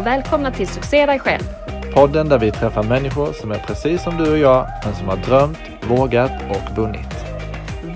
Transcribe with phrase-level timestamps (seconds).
[0.00, 1.42] Och välkomna till Succé dig själv.
[1.94, 5.16] Podden där vi träffar människor som är precis som du och jag, men som har
[5.16, 7.24] drömt, vågat och vunnit.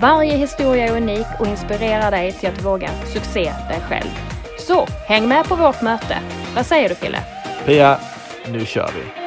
[0.01, 4.09] Varje historia är unik och inspirerar dig till att våga succé dig själv.
[4.59, 6.17] Så häng med på vårt möte.
[6.55, 7.19] Vad säger du Fille?
[7.65, 7.97] Pia,
[8.47, 9.24] nu kör vi!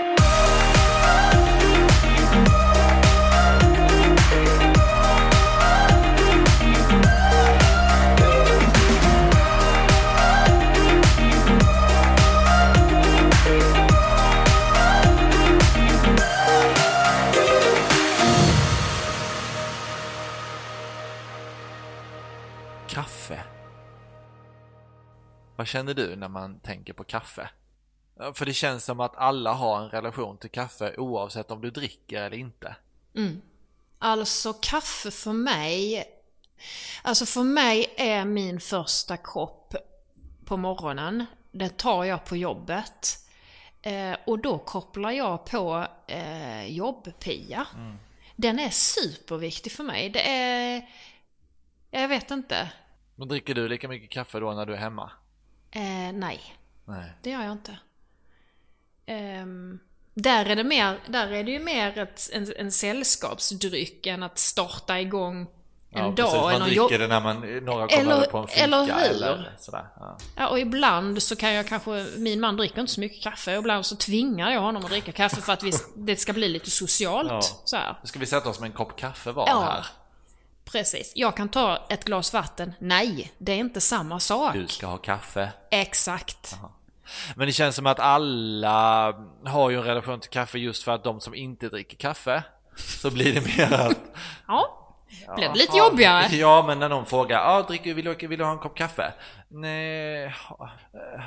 [25.59, 27.51] Vad känner du när man tänker på kaffe?
[28.35, 32.23] För det känns som att alla har en relation till kaffe oavsett om du dricker
[32.23, 32.77] eller inte.
[33.99, 36.05] Alltså kaffe för mig,
[37.03, 39.75] alltså för mig är min första kopp
[40.45, 43.19] på morgonen, den tar jag på jobbet.
[43.83, 47.67] Eh, och då kopplar jag på eh, jobb-Pia.
[48.37, 50.11] Den är superviktig för mig.
[50.11, 50.89] Det är,
[51.91, 52.73] jag vet inte.
[53.15, 55.11] Men dricker du lika mycket kaffe då när du är hemma?
[55.71, 56.41] Eh, nej,
[56.85, 57.13] Nej.
[57.23, 57.79] det gör jag inte.
[59.07, 59.79] Ehm,
[60.15, 64.39] där är det mer, där är det ju mer ett, en, en sällskapsdryck än att
[64.39, 65.47] starta igång
[65.91, 66.17] en Ja, dag.
[66.17, 66.43] precis.
[66.43, 68.93] Man dricker jobb- det när man, några kommer Eller- på en fika eller hur?
[68.93, 69.87] eller sådär.
[69.97, 70.19] Ja.
[70.37, 73.59] Ja, och ibland så kan jag kanske, min man dricker inte så mycket kaffe, och
[73.59, 76.71] ibland så tvingar jag honom att dricka kaffe för att vi, det ska bli lite
[76.71, 77.29] socialt.
[77.31, 77.41] Ja.
[77.65, 77.99] Så här.
[78.03, 79.61] Nu ska vi sätta oss med en kopp kaffe var Ja.
[79.61, 79.87] här.
[80.73, 81.13] Precis.
[81.15, 82.75] Jag kan ta ett glas vatten.
[82.79, 84.55] Nej, det är inte samma sak.
[84.55, 85.53] Du ska ha kaffe.
[85.71, 86.57] Exakt.
[87.37, 89.15] Men det känns som att alla
[89.47, 92.43] har ju en relation till kaffe just för att de som inte dricker kaffe
[92.77, 93.99] så blir det mer att
[94.49, 94.75] Ja.
[95.37, 96.27] Blev det lite Ja, jobbigare?
[96.37, 99.13] Ja, men när någon frågar, ah, dricker, vill, du, vill du ha en kopp kaffe?
[99.49, 100.71] Nej, ha,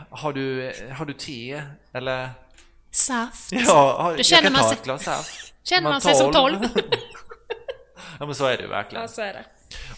[0.09, 1.61] har, du, har du te?
[1.93, 2.29] Eller?
[2.91, 3.51] Saft.
[3.51, 5.53] Ja, har, jag känner kan man ta sig- ett glas saft.
[5.63, 6.59] Känner Man man sig som tolv?
[8.21, 9.01] ja, men så är det verkligen.
[9.01, 9.43] Ja, så är det.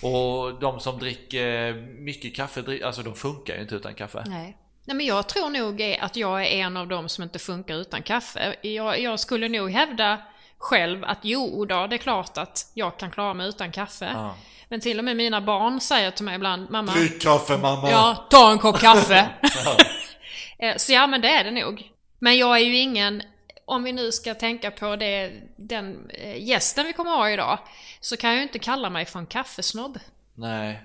[0.07, 4.23] Och de som dricker mycket kaffe, alltså de funkar ju inte utan kaffe.
[4.25, 4.57] Nej.
[4.85, 8.03] Nej, men jag tror nog att jag är en av dem som inte funkar utan
[8.03, 8.56] kaffe.
[8.61, 10.22] Jag, jag skulle nog hävda
[10.57, 14.11] själv att jo då, det är klart att jag kan klara mig utan kaffe.
[14.13, 14.35] Ja.
[14.69, 17.91] Men till och med mina barn säger till mig ibland, mamma, Drick kaffe mamma!
[17.91, 19.29] ja, ta en kopp kaffe.
[20.59, 21.90] Eh, Så ja, men det är det nog.
[22.19, 23.23] Men jag är ju ingen,
[23.66, 27.59] om vi nu ska tänka på det, den eh, gästen vi kommer ha idag,
[28.00, 30.00] så kan jag ju inte kalla mig för en kaffesnobb.
[30.34, 30.84] Nej.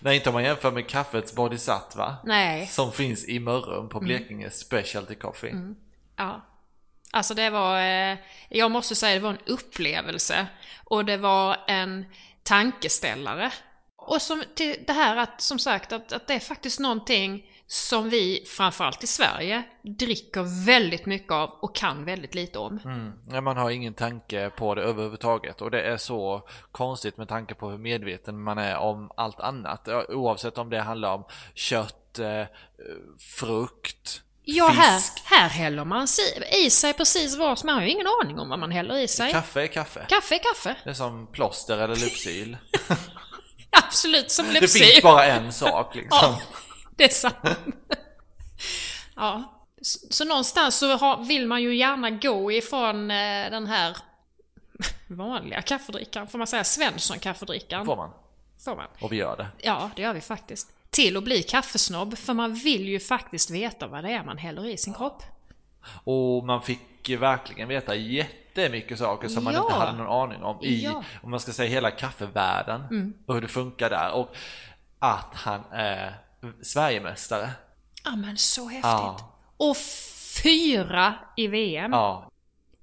[0.00, 2.16] Nej, inte om man jämför med kaffets Bodhisattva.
[2.24, 2.66] Nej.
[2.66, 3.88] Som finns i Mörrum Mm.
[3.88, 5.54] på Blekinge Specialty Coffee.
[6.16, 6.46] Ja.
[7.10, 8.16] Alltså det var, eh,
[8.48, 10.46] jag måste säga det var en upplevelse.
[10.84, 12.06] Och det var en
[12.42, 13.50] tankeställare.
[13.96, 18.10] Och som, till det här att, som sagt, att, att det är faktiskt någonting som
[18.10, 22.78] vi, framförallt i Sverige, dricker väldigt mycket av och kan väldigt lite om.
[22.84, 23.44] Mm.
[23.44, 27.70] Man har ingen tanke på det överhuvudtaget och det är så konstigt med tanke på
[27.70, 29.88] hur medveten man är om allt annat.
[30.08, 32.44] Oavsett om det handlar om kött, eh,
[33.38, 35.22] frukt, Ja, här, fisk.
[35.24, 36.06] här häller man
[36.64, 39.08] i sig precis vad som Man har ju ingen aning om vad man häller i
[39.08, 39.32] sig.
[39.32, 40.06] Kaffe är kaffe.
[40.08, 40.76] Kaffe är kaffe.
[40.84, 42.56] Det är som plåster eller Lypsyl.
[43.70, 44.82] Absolut, som Det Lypsyl.
[44.84, 46.18] finns bara en sak liksom.
[46.22, 46.40] Ja,
[46.96, 47.36] det är sant.
[49.16, 49.52] ja.
[49.82, 53.96] Så, så någonstans så har, vill man ju gärna gå ifrån eh, den här
[55.06, 57.86] vanliga kaffedrickaren, får man säga Svensson kaffedrickaren?
[57.86, 58.10] Får man.
[58.64, 58.86] Får man.
[59.00, 59.46] Och vi gör det.
[59.58, 60.68] Ja, det gör vi faktiskt.
[60.90, 64.66] Till att bli kaffesnobb, för man vill ju faktiskt veta vad det är man häller
[64.66, 65.22] i sin kropp.
[66.04, 69.62] Och man fick ju verkligen veta jättemycket saker som man Ja.
[69.62, 71.04] inte hade någon aning om i, Ja.
[71.22, 74.12] om man ska säga hela kaffevärlden och hur det funkar där.
[74.12, 74.36] Och
[74.98, 76.14] att han är
[76.62, 77.50] Sverigemästare.
[78.04, 78.82] Ja men så häftigt.
[78.82, 79.38] Ja.
[79.56, 79.76] Och
[80.42, 81.92] fyra i VM.
[81.92, 82.30] Ja.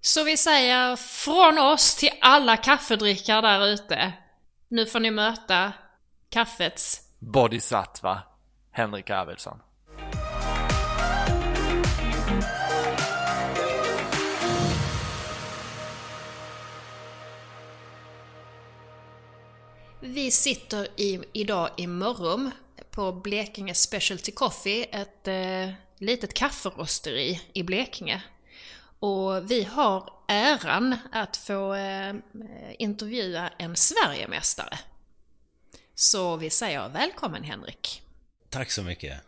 [0.02, 4.14] Så vi säger från oss till alla kaffedrickare där ute.
[4.68, 5.74] Nu får ni möta
[6.30, 8.22] kaffets bodhisattva
[8.72, 9.60] Henrik Arvidsson.
[20.00, 22.52] Vi sitter i, idag i Mörrum
[22.94, 28.24] på Blekinge Specialty Coffee, ett eh, litet kafferosteri i Blekinge.
[29.00, 32.14] Och vi har äran att få eh,
[32.80, 34.80] intervjua en Sverigemästare.
[35.96, 38.02] Så vi säger välkommen Henrik.
[38.50, 39.22] Tack så mycket.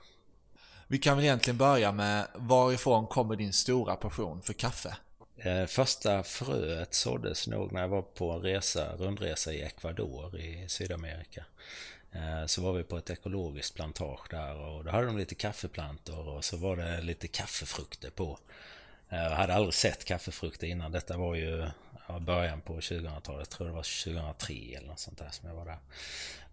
[0.87, 4.97] Vi kan väl egentligen börja med varifrån kommer din stora passion för kaffe?
[5.37, 10.65] Eh, första fröet såddes nog när jag var på en resa, rundresa i Ecuador i
[10.69, 11.45] Sydamerika.
[12.15, 16.27] Eh, så var vi på ett ekologiskt plantage där och då hade de lite kaffeplantor
[16.27, 18.39] och så var det lite kaffefrukter på.
[19.09, 20.91] Eh, jag hade aldrig sett kaffefrukter innan.
[20.91, 21.67] Detta var ju
[22.19, 23.49] början på 2000-talet.
[23.49, 25.77] Tror det var 2003 eller något sånt där som jag var där.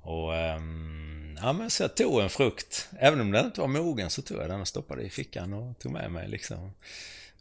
[0.03, 2.89] Och ehm, ja, men så jag tog en frukt.
[2.99, 5.79] Även om den inte var mogen så tog jag den och stoppade i fickan och
[5.79, 6.73] tog med mig liksom.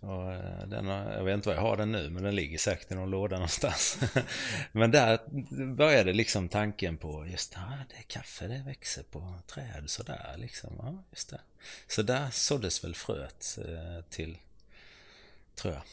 [0.01, 2.92] Och eh, den, jag vet inte var jag har den nu, men den ligger säkert
[2.92, 4.00] i någon låda någonstans.
[4.71, 5.19] men där
[5.75, 10.69] började liksom tanken på, just ah, det är kaffe, det växer på träd sådär liksom.
[10.77, 11.42] Ja, just det.
[11.88, 14.38] Så där såddes väl fröet eh, till,
[15.56, 15.83] tror jag.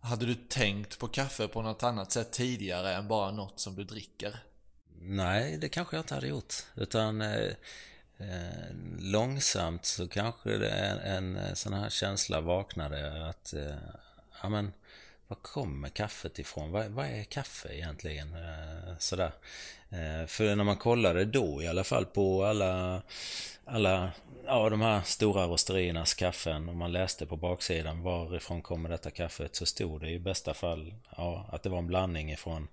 [0.00, 3.84] Hade du tänkt på kaffe på något annat sätt tidigare än bara något som du
[3.84, 4.38] dricker?
[5.00, 6.54] Nej, det kanske jag inte hade gjort.
[6.74, 7.22] Utan
[8.18, 13.76] eh, långsamt så kanske det en, en sån här känsla vaknade att, eh,
[14.42, 14.72] ja men,
[15.28, 16.70] var kommer kaffet ifrån?
[16.70, 18.34] Vad, vad är kaffe egentligen?
[18.34, 19.32] Eh, sådär.
[19.90, 23.02] Eh, för när man kollade då i alla fall på alla,
[23.64, 24.12] alla
[24.46, 29.56] ja, de här stora rosteriernas kaffen och man läste på baksidan varifrån kommer detta kaffet
[29.56, 32.68] så stod det i bästa fall ja, att det var en blandning ifrån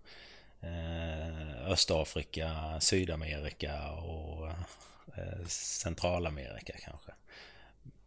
[0.61, 4.49] eh, Östafrika, Sydamerika och
[5.15, 7.11] Eh, Centralamerika kanske.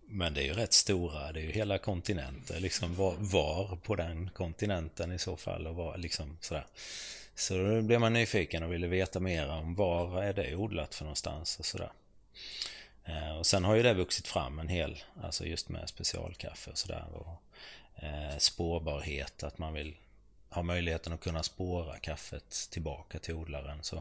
[0.07, 3.97] Men det är ju rätt stora, det är ju hela kontinenter, liksom var, var på
[3.97, 6.67] den kontinenten i så fall och var liksom sådär.
[7.35, 11.05] Så då blev man nyfiken och ville veta mer om var är det odlat för
[11.05, 11.93] någonstans och sådär.
[13.05, 16.79] Eh, och sen har ju det vuxit fram en hel, alltså just med specialkaffe och
[16.79, 17.05] sådär.
[17.13, 17.43] Och
[18.05, 19.97] eh, spårbarhet, att man vill
[20.55, 23.83] har möjligheten att kunna spåra kaffet tillbaka till odlaren.
[23.83, 23.97] Så,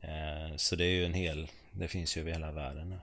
[0.00, 3.00] eh, så det är ju en hel, det finns ju över hela världen nu.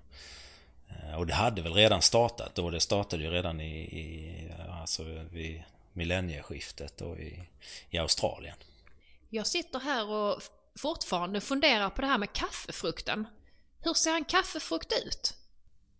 [0.90, 5.04] Eh, och det hade väl redan startat då, det startade ju redan i, i alltså
[5.32, 5.64] vid
[5.94, 7.44] millennieskiftet och i,
[7.90, 8.56] i Australien.
[9.30, 10.42] Jag sitter här och
[10.76, 13.28] fortfarande funderar på det här med kaffefrukten.
[13.80, 15.38] Hur ser en kaffefrukt ut?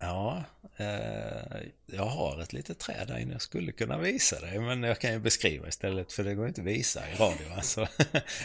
[0.04, 0.44] Ja,
[0.78, 3.32] eh, jag har ett litet träd där inne.
[3.32, 6.62] Jag skulle kunna visa dig, men jag kan ju beskriva istället för det går inte
[6.62, 7.48] att visa i radio.
[7.56, 7.88] Alltså.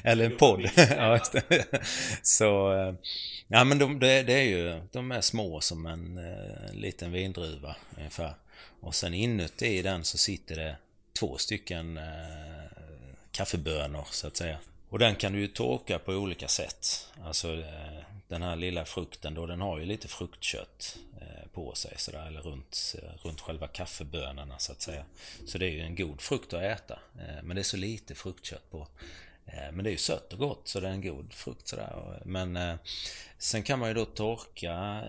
[0.03, 0.71] Eller en podd.
[0.77, 1.21] ja,
[2.23, 2.95] Så, eh,
[3.47, 7.77] ja men de, det, det, är ju, de är små som en eh, liten vindruva
[7.97, 8.35] ungefär.
[8.81, 10.77] Och sen inuti den så sitter det
[11.19, 12.05] två stycken eh,
[13.33, 14.59] kaffebönor så att säga.
[14.89, 17.09] Och den kan du ju torka på olika sätt.
[17.25, 20.99] Alltså eh, den här lilla frukten då, den har ju lite fruktkött
[21.59, 25.05] på sig sådär, eller runt, eh, runt själva kaffebönorna så att säga.
[25.47, 26.99] Så det är ju en god frukt att äta.
[27.19, 28.87] Eh, men det är så lite fruktkött på.
[29.47, 32.23] Eh, men det är ju sött och gott så det är en god frukt sådär.
[32.25, 32.79] Men
[33.39, 35.03] sen kan man ju då torka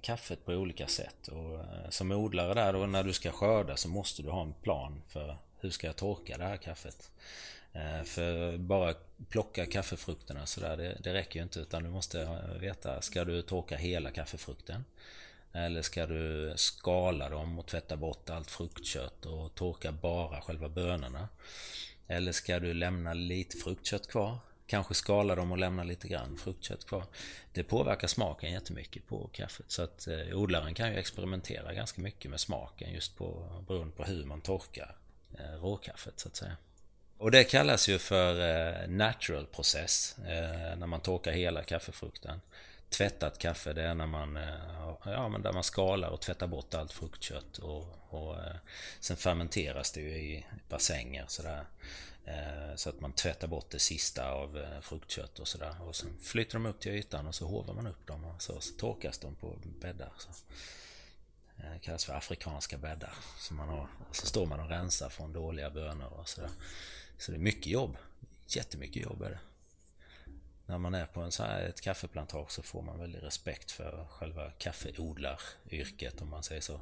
[0.00, 1.28] kaffet på olika sätt.
[1.28, 5.02] Och som odlare där då när du ska skörda så måste du ha en plan
[5.08, 7.10] för hur ska jag torka det här kaffet.
[8.04, 8.94] För bara
[9.28, 12.28] plocka kaffefrukterna sådär, det, det räcker ju inte utan du måste
[12.60, 14.84] veta, ska du torka hela kaffefrukten?
[15.54, 21.28] Eller ska du skala dem och tvätta bort allt fruktkött och torka bara själva bönorna?
[22.08, 24.38] Eller ska du lämna lite fruktkött kvar?
[24.66, 27.04] Kanske skala dem och lämna lite grann fruktkött kvar.
[27.52, 29.66] Det påverkar smaken jättemycket på kaffet.
[29.68, 34.04] Så att eh, odlaren kan ju experimentera ganska mycket med smaken just på, beroende på
[34.04, 34.96] hur man torkar
[35.38, 36.56] eh, råkaffet så att säga.
[37.18, 42.40] Och det kallas ju för eh, natural process eh, när man torkar hela kaffefrukten.
[42.96, 46.74] Tvättat kaffe det är när man, eh, ja, men där man skalar och tvättar bort
[46.74, 47.58] allt fruktkött.
[47.58, 48.56] Och, och eh,
[49.00, 51.64] sen fermenteras det ju i bassänger sådär.
[52.24, 55.82] Eh, så att man tvättar bort det sista av fruktkött och sådär.
[55.82, 58.60] Och sen flyttar de upp till ytan och så hovar man upp dem och så,
[58.60, 60.12] så torkas de på bäddar.
[60.18, 60.28] Så.
[61.56, 63.14] Det kallas för afrikanska bäddar.
[63.38, 66.50] Så, man har, så står man och rensar från dåliga bönor och sådär.
[67.18, 67.96] Så det är mycket jobb.
[68.46, 69.38] Jättemycket jobb är det.
[70.66, 74.06] När man är på en så här, ett kaffeplantage så får man väldigt respekt för
[74.10, 76.80] själva kaffeodlaryrket om man säger så.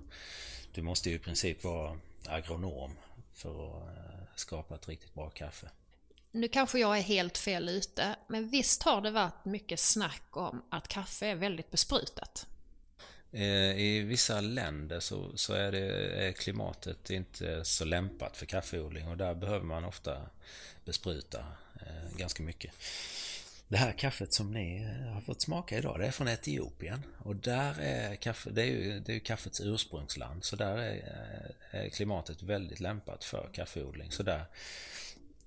[0.73, 2.97] Du måste ju i princip vara agronom
[3.33, 5.69] för att eh, skapa ett riktigt bra kaffe.
[6.31, 10.63] Nu kanske jag är helt fel ute, men visst har det varit mycket snack om
[10.71, 12.47] att kaffe är väldigt besprutat?
[13.33, 15.87] Eh, I vissa länder så, så är, det,
[16.27, 20.23] är klimatet inte så lämpat för kaffeodling och där behöver man ofta
[20.85, 21.39] bespruta
[21.75, 22.73] eh, ganska mycket.
[23.73, 27.03] Det här kaffet som ni eh, har fått smaka idag, det är från Etiopien.
[27.19, 30.95] Och där är kaffe, det är ju, det är ju kaffets ursprungsland, så där är,
[31.73, 34.11] eh, är klimatet väldigt lämpat för kaffeodling.
[34.11, 34.45] Så där,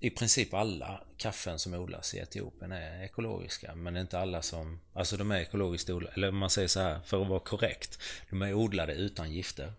[0.00, 4.80] i princip alla kaffen som odlas i Etiopien är ekologiska, men inte alla som...
[4.92, 7.98] Alltså de är ekologiskt odlade, eller man säger så här, för att vara korrekt,
[8.30, 9.72] de är odlade utan gifter.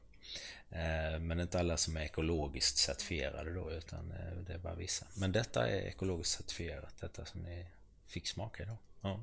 [0.72, 4.13] Eh, men inte alla som är ekologiskt certifierade då, utan
[4.48, 5.06] det är bara vissa.
[5.13, 7.66] Men detta är ekologiskt certifierat, detta som ni
[8.08, 8.78] fick smaka idag.
[9.02, 9.20] Ja.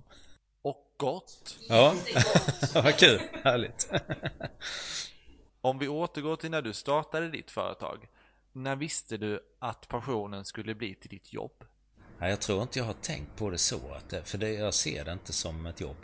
[0.62, 1.56] Och gott!
[1.68, 1.94] Ja,
[2.74, 3.20] vad kul!
[3.44, 3.90] Härligt!
[5.60, 8.08] Om vi återgår till när du startade ditt företag.
[8.52, 11.64] När visste du att passionen skulle bli till ditt jobb?
[12.18, 14.74] Ja, jag tror inte jag har tänkt på det så, att det, för det, jag
[14.74, 15.96] ser det inte som ett jobb.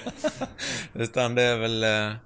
[0.94, 1.84] Utan det är väl...
[1.84, 2.16] eh,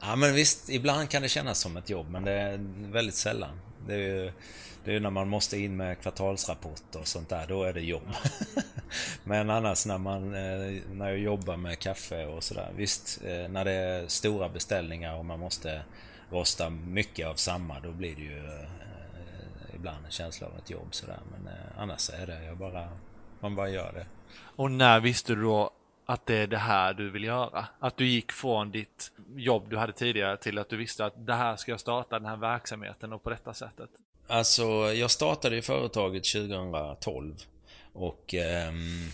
[0.00, 2.58] Ja men visst, ibland kan det kännas som ett jobb, men det är
[2.92, 3.60] väldigt sällan.
[3.86, 4.32] Det är ju
[4.86, 8.08] det är när man måste in med kvartalsrapporter och sånt där, då är det jobb.
[9.24, 13.64] Men annars när man eh, när jag jobbar med kaffe och sådär, visst eh, när
[13.64, 15.82] det är stora beställningar och man måste
[16.30, 20.88] rosta mycket av samma, då blir det ju eh, ibland en känsla av ett jobb
[20.90, 21.20] sådär.
[21.30, 22.88] Men annars är det, jag bara,
[23.40, 24.06] man bara gör det.
[24.56, 25.70] Och när visste du då
[26.06, 27.66] att det är det här du vill göra?
[27.78, 31.34] Att du gick från ditt jobb du hade tidigare till att du visste att det
[31.34, 33.90] här ska jag starta den här verksamheten och på detta sättet?
[34.28, 37.34] Alltså, jag startade ju företaget 2012
[37.92, 39.08] och ehm,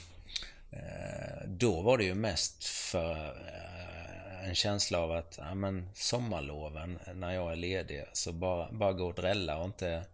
[0.71, 6.99] eh, då var det ju mest för eh, en känsla av att ja, men sommarloven
[7.15, 10.05] när jag är ledig så bara, bara gå och drälla och inte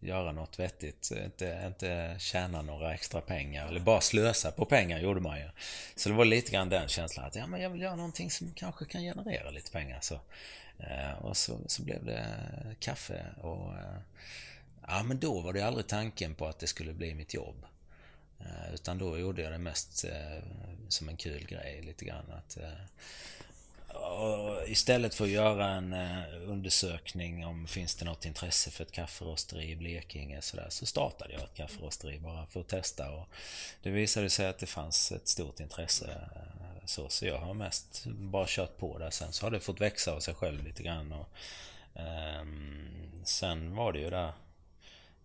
[0.00, 1.12] göra något vettigt.
[1.24, 5.48] Inte, inte tjäna några extra pengar eller bara slösa på pengar gjorde man ju.
[5.96, 8.52] Så det var lite grann den känslan att ja, men jag vill göra någonting som
[8.54, 9.98] kanske kan generera lite pengar.
[10.00, 10.20] Så,
[10.78, 12.26] Eh, och så, så blev det
[12.78, 13.98] kaffe och eh,
[14.86, 17.66] ja men då var det aldrig tanken på att det skulle bli mitt jobb.
[18.40, 20.04] Eh, utan då gjorde jag det mest
[20.88, 22.30] som en kul grej lite grann.
[22.30, 22.58] Att,
[23.96, 28.92] och istället för att göra en eh, undersökning om finns det något intresse för ett
[28.92, 33.10] kafferosteri i Blekinge så, där, så startade jag ett kafferosteri bara för att testa.
[33.10, 33.28] Och
[33.82, 36.06] det visade sig att det fanns ett stort intresse.
[36.34, 39.10] Eh, så, så jag har mest bara kört på där.
[39.10, 41.12] Sen så har det fått växa av sig själv lite grann.
[41.12, 41.28] Och,
[42.40, 44.32] um, sen var det ju där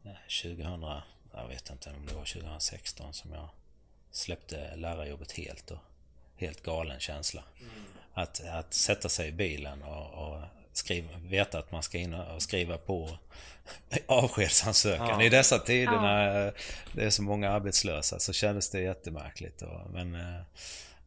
[0.03, 1.01] eh, 2000,
[1.33, 3.49] jag vet inte om det var 2016 som jag
[4.11, 5.71] släppte lärarjobbet helt.
[5.71, 5.79] Och,
[6.41, 7.43] helt galen känsla.
[7.59, 7.71] Mm.
[8.13, 10.41] Att, att sätta sig i bilen och, och
[10.73, 13.17] skriva, veta att man ska in och skriva på
[14.05, 15.19] avskedsansökan.
[15.19, 15.23] Ja.
[15.23, 16.01] I dessa tider ja.
[16.01, 16.53] när
[16.93, 19.61] det är så många arbetslösa så kändes det jättemärkligt.
[19.61, 20.17] Och, men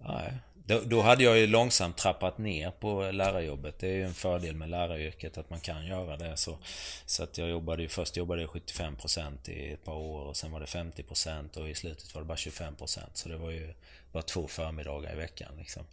[0.05, 0.23] ja,
[0.67, 3.79] då, då, hade jag ju långsamt trappat ner på lärarjobbet.
[3.79, 6.37] Det är ju en fördel med läraryrket att man kan göra det.
[6.37, 6.59] Så,
[7.07, 10.53] så att jag jobbade ju först jobbade jag 75% i ett par år och sen
[10.53, 13.01] var det 50% och i slutet var det bara 25%.
[13.15, 13.75] Så det var ju
[14.13, 15.53] bara två förmiddagar i veckan.
[15.59, 15.87] Liksom.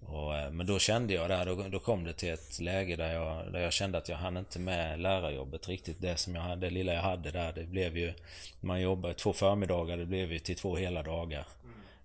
[0.00, 3.12] Och, eh, men då kände jag där, då, då kom det till ett läge där
[3.12, 6.00] jag, där jag kände att jag hann inte med lärarjobbet riktigt.
[6.00, 8.12] Det som jag hade, det lilla jag hade där, det blev ju...
[8.60, 11.44] Man jobbade två förmiddagar, det blev ju till två hela dagar.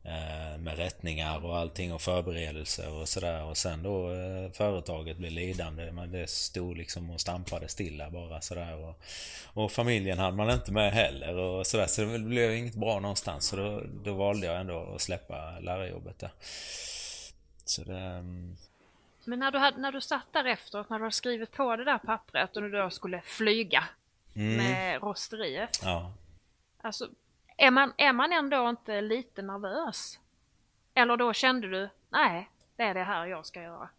[0.08, 3.44] Eh, med rättningar och allting och förberedelser och sådär.
[3.44, 5.92] Och sen då eh, företaget blev lidande.
[5.92, 8.76] Men det stod liksom och stampade stilla bara sådär.
[8.76, 9.02] Och,
[9.54, 11.88] och familjen hade man inte med heller och sådär.
[11.88, 13.46] Så det blev inget bra någonstans.
[13.46, 16.32] Så då, då valde jag ändå att släppa lärarjobbet där.
[17.66, 18.00] Så det...
[18.00, 18.56] Mm.
[19.26, 21.84] Men när du, hade, när du satt där efteråt, när du hade skrivit på det
[21.84, 23.84] där pappret och du då skulle flyga
[24.36, 24.58] mm.
[24.58, 25.80] med rosteriet.
[25.84, 26.14] Ja.
[26.82, 27.10] Alltså,
[27.58, 30.20] är man, är man ändå inte lite nervös?
[30.94, 33.90] Eller då kände du, nej, det är det här jag ska göra?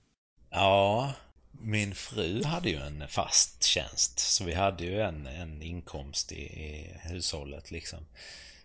[0.50, 1.12] Ja,
[1.50, 4.18] min fru hade ju en fast tjänst.
[4.18, 8.06] Så vi hade ju en, en inkomst i, i hushållet liksom.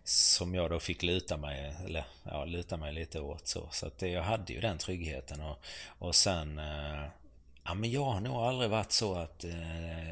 [0.03, 3.69] Som jag då fick luta mig, eller ja, luta mig lite åt så.
[3.71, 5.65] Så att det, jag hade ju den tryggheten och,
[5.99, 7.05] och sen eh,
[7.63, 10.09] Ja, men jag har nog aldrig varit så att eh,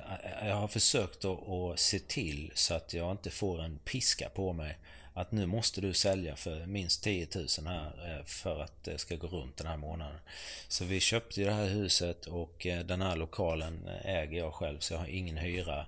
[0.48, 4.54] jag har försökt att, att se till så att jag inte får en piska på
[4.54, 4.78] mig.
[5.14, 9.16] Att nu måste du sälja för minst 10 000 här eh, för att det ska
[9.16, 10.20] gå runt den här månaden.
[10.68, 14.80] Så vi köpte det här huset och eh, den här lokalen eh, äger jag själv
[14.80, 15.86] så jag har ingen hyra.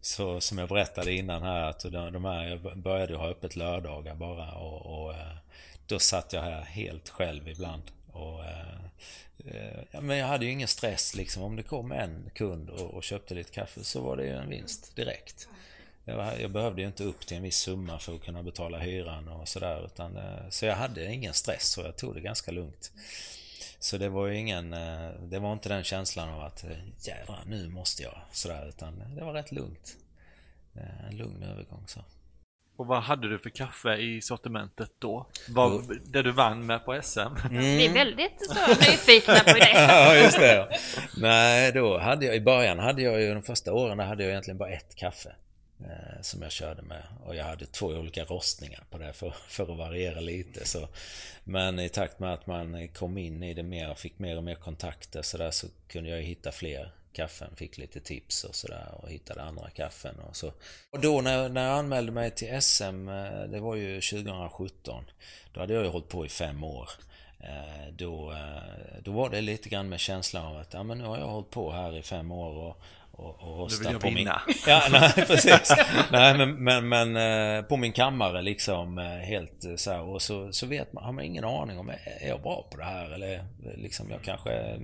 [0.00, 4.52] Så som jag berättade innan här att de här, jag började ha öppet lördagar bara
[4.52, 5.36] och, och eh,
[5.86, 7.82] då satt jag här helt själv ibland.
[8.12, 8.84] Och, eh,
[9.46, 11.42] eh, ja, men jag hade ju ingen stress liksom.
[11.42, 14.48] Om det kom en kund och, och köpte lite kaffe så var det ju en
[14.48, 15.48] vinst direkt.
[16.04, 19.28] Jag, jag, behövde ju inte upp till en viss summa för att kunna betala hyran
[19.28, 19.90] och sådär.
[19.98, 22.92] Eh, så jag hade ingen stress och jag tog det ganska lugnt.
[23.80, 26.64] Så det var ju ingen, eh, det var inte den känslan av att
[27.06, 29.96] jädrar nu måste jag sådär utan det var rätt lugnt.
[31.10, 32.00] En lugn övergång så.
[32.76, 35.26] Och vad hade du för kaffe i sortimentet då?
[35.48, 37.20] Vad, det du vann med på SM?
[37.50, 39.70] Vi är väldigt så nyfikna på det.
[39.74, 40.78] ja, just det.
[41.16, 44.58] Nej, då hade jag i början hade jag ju de första åren hade jag egentligen
[44.58, 45.34] bara ett kaffe.
[45.84, 47.02] Eh, som jag körde med.
[47.24, 50.66] Och jag hade två olika rostningar på det för, för att variera lite.
[50.66, 50.88] Så.
[51.44, 54.44] Men i takt med att man kom in i det mer och fick mer och
[54.44, 58.88] mer kontakter så, där, så kunde jag hitta fler kaffen, fick lite tips och sådär
[59.02, 60.52] och hittade andra kaffen och så.
[60.90, 65.04] Och då när, när jag anmälde mig till SM, eh, det var ju 2017,
[65.52, 66.90] då hade jag ju hållit på i fem år.
[67.40, 71.04] Eh, då, eh, då var det lite grann med känslan av att ja, men nu
[71.04, 72.82] har jag hållit på här i fem år och
[73.18, 74.42] och, och rösta på vinna.
[74.46, 74.56] min...
[74.66, 75.72] Ja, nej precis.
[76.12, 80.22] nej men, men, men, eh, på min kammare liksom eh, helt eh, så här, och
[80.22, 81.88] så, så vet man, har man ingen aning om,
[82.20, 83.44] är jag bra på det här eller
[83.76, 84.78] liksom jag kanske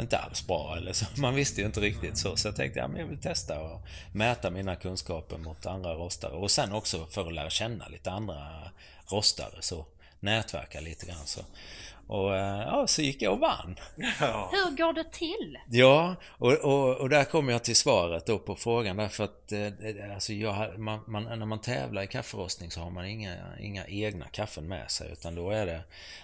[0.00, 1.06] inte alls bra eller så.
[1.16, 2.36] Man visste ju inte riktigt så.
[2.36, 6.32] Så jag tänkte, ja men jag vill testa och mäta mina kunskaper mot andra rostare.
[6.32, 8.48] Och sen också för att lära känna lite andra
[9.06, 9.86] rostare så.
[10.20, 11.40] Nätverka lite grann så.
[12.06, 13.76] Och eh, ja, så gick jag och vann.
[14.20, 14.50] Ja.
[14.52, 15.58] Hur går det till?
[15.70, 20.14] Ja, och, och, och där kommer jag till svaret då på frågan därför att eh,
[20.14, 24.26] alltså jag, man, man, när man tävlar i kafferostning så har man inga, inga egna
[24.26, 25.80] kaffen med sig utan då är det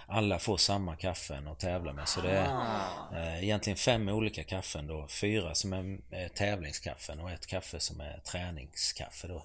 [0.06, 2.08] alla får samma kaffen att tävla med.
[2.08, 3.16] Så det är ah.
[3.16, 5.06] eh, egentligen fem olika kaffen då.
[5.08, 9.44] Fyra som är eh, tävlingskaffen och ett kaffe som är träningskaffe då.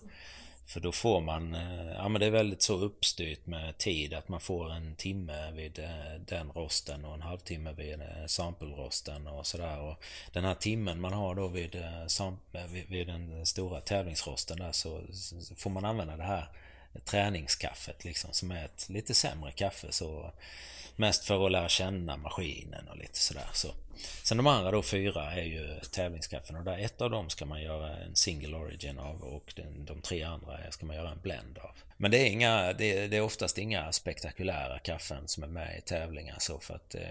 [0.67, 4.29] För då får man, eh, ja men det är väldigt så uppstyrt med tid att
[4.29, 9.47] man får en timme vid eh, den rosten och en halvtimme vid eh, sampelrosten och
[9.47, 9.79] sådär.
[9.79, 11.85] Och den här timmen man har då vid,
[12.87, 15.01] vid den stora tävlingsrosten där så
[15.57, 16.49] får man använda det här
[17.05, 20.31] träningskaffet liksom som är ett lite sämre kaffe så
[20.99, 23.67] Mest för att lära känna maskinen och lite sådär så.
[24.27, 27.61] Sen de andra då fyra är ju tävlingskaffen och där ett av dem ska man
[27.61, 31.57] göra en single origin av och den, de tre andra ska man göra en blend
[31.57, 31.71] av.
[31.97, 35.81] Men det är, inga, det, det är oftast inga spektakulära kaffen som är med i
[35.81, 37.01] tävlingar så för att, eh,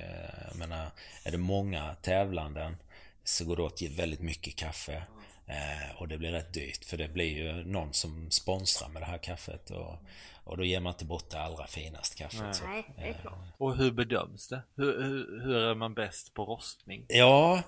[0.49, 0.91] jag menar,
[1.25, 2.77] är det många tävlanden
[3.25, 5.03] så går det åt väldigt mycket kaffe.
[5.47, 9.07] Eh, och det blir rätt dyrt för det blir ju någon som sponsrar med det
[9.07, 9.71] här kaffet.
[9.71, 9.99] Och,
[10.47, 12.63] och då ger man inte bort det allra finaste kaffet.
[12.65, 13.33] Nej, så, det är klart.
[13.33, 14.63] Eh, och hur bedöms det?
[14.77, 17.05] Hur, hur, hur, är man bäst på rostning?
[17.09, 17.63] Ja,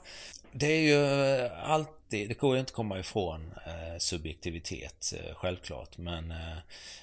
[0.52, 1.04] det är ju
[1.44, 5.98] eh, alltid, det går ju inte att komma ifrån eh, subjektivitet eh, självklart.
[5.98, 6.34] Men,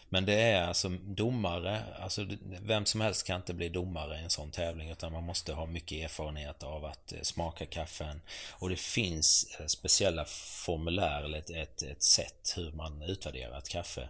[0.10, 2.28] men det är alltså domare, alltså
[2.62, 5.66] vem som helst kan inte bli domare i en sån tävling utan man måste ha
[5.66, 8.22] mycket erfarenhet av att smaka kaffen.
[8.52, 10.26] Och det finns speciella
[10.66, 14.10] formulär eller ett, ett, ett sätt hur man utvärderar ett kaffe.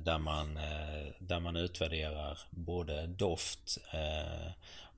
[0.00, 0.54] Där, man,
[1.18, 3.78] där man utvärderar både doft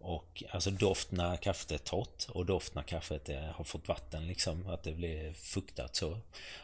[0.06, 4.26] och alltså doft när kaffet är torrt och doft när kaffet är, har fått vatten
[4.26, 6.18] liksom, att det blir fuktat så.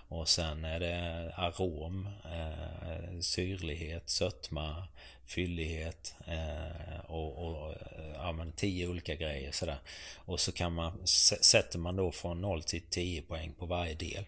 [0.08, 4.88] Och sen är det arom, eh, syrlighet, sötma,
[5.24, 7.74] fyllighet eh, och, och
[8.14, 9.78] ja, men tio olika grejer sådär.
[10.16, 14.24] Och så kan man, sätter man då från 0 till 10 poäng på varje del.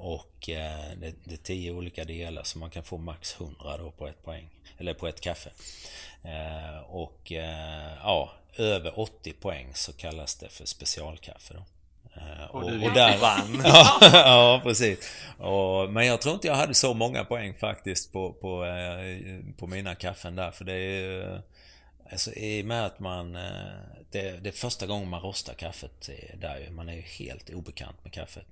[0.00, 3.90] Och eh, det, det är 10 olika delar så man kan få max 100 då
[3.90, 4.48] på ett poäng.
[4.78, 5.50] Eller på ett kaffe.
[6.24, 11.64] Eh, och eh, ja, över 80 poäng så kallas det för specialkaffe då.
[12.50, 13.62] Och, och, och där vann.
[13.64, 15.12] ja, ja, precis.
[15.38, 18.66] Och, men jag tror inte jag hade så många poäng faktiskt på, på,
[19.56, 20.50] på mina kaffen där.
[20.50, 21.42] För det är
[22.12, 23.38] Alltså i och med att man...
[24.10, 26.70] Det, det är första gången man rostar kaffet där ju.
[26.70, 28.46] Man är ju helt obekant med kaffet.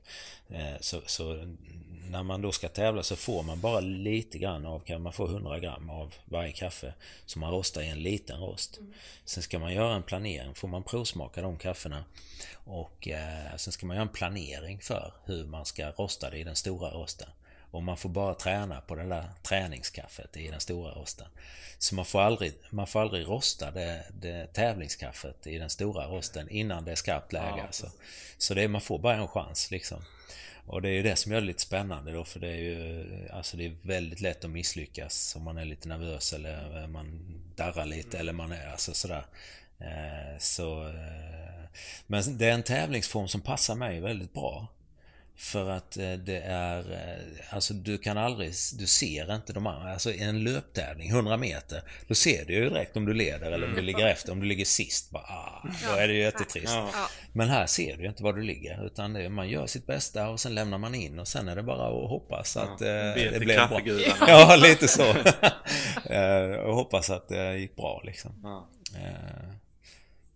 [0.81, 1.55] Så, så
[2.11, 5.27] när man då ska tävla så får man bara lite grann av, kan man få
[5.27, 6.95] 100 gram av varje kaffe
[7.27, 8.79] som man rostar i en liten rost.
[8.79, 8.93] Mm.
[9.25, 12.05] Sen ska man göra en planering, får man provsmaka de kaffena.
[12.55, 16.45] Och eh, sen ska man göra en planering för hur man ska rosta det i
[16.45, 17.29] den stora rosten.
[17.71, 21.27] Och man får bara träna på det där träningskaffet i den stora rosten.
[21.79, 26.49] Så man får aldrig, man får aldrig rosta det, det tävlingskaffet i den stora rosten
[26.49, 27.55] innan det är skarpt läge.
[27.57, 27.63] Ja.
[27.63, 27.91] Alltså.
[28.39, 30.05] Så det, man får bara en chans liksom.
[30.67, 33.29] Och det är ju det som gör det lite spännande då för det är ju
[33.33, 37.21] Alltså det är väldigt lätt att misslyckas om man är lite nervös eller man
[37.57, 39.27] darrar lite eller man är alltså sådär
[39.79, 41.69] eh, Så eh,
[42.07, 44.69] Men det är en tävlingsform som passar mig väldigt bra
[45.39, 49.93] för att eh, det är, eh, alltså du kan aldrig, du ser inte de andra.
[49.93, 53.67] Alltså i en löptävling, 100 meter, då ser du ju direkt om du leder eller
[53.67, 53.85] om du mm.
[53.85, 54.33] ligger efter.
[54.33, 56.73] Om du ligger sist, bara, ah, då är det ju jättetrist.
[56.75, 56.91] Ja.
[57.33, 58.87] Men här ser du ju inte var du ligger.
[58.87, 61.63] Utan det, man gör sitt bästa och sen lämnar man in och sen är det
[61.63, 63.81] bara att hoppas att ja, eh, det blir bra.
[64.29, 65.11] Ja, lite så.
[66.67, 68.41] och hoppas att det gick bra liksom.
[68.43, 68.69] Ja.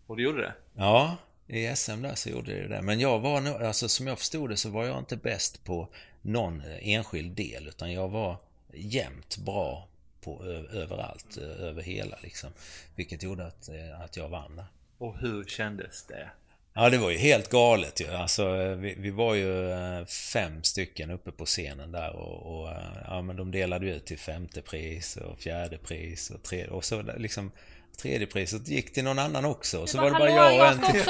[0.06, 0.54] Och det gjorde det?
[0.76, 1.16] Ja.
[1.52, 2.82] I SM där så gjorde det det.
[2.82, 5.88] Men jag var nog, alltså som jag förstod det så var jag inte bäst på
[6.22, 8.36] någon enskild del utan jag var
[8.72, 9.88] jämnt bra
[10.20, 12.50] på, överallt, över hela liksom.
[12.96, 13.68] Vilket gjorde att,
[14.04, 14.66] att jag vann där.
[14.98, 16.30] Och hur kändes det?
[16.74, 18.06] Ja, det var ju helt galet ju.
[18.06, 19.74] Alltså, vi, vi var ju
[20.06, 22.68] fem stycken uppe på scenen där och, och
[23.04, 27.02] ja, men de delade ut till femte pris och fjärde pris och tredje och så
[27.02, 27.52] liksom
[27.96, 29.78] Tredje priset gick till någon annan också.
[29.80, 31.02] Och så var, var det bara jag och en till.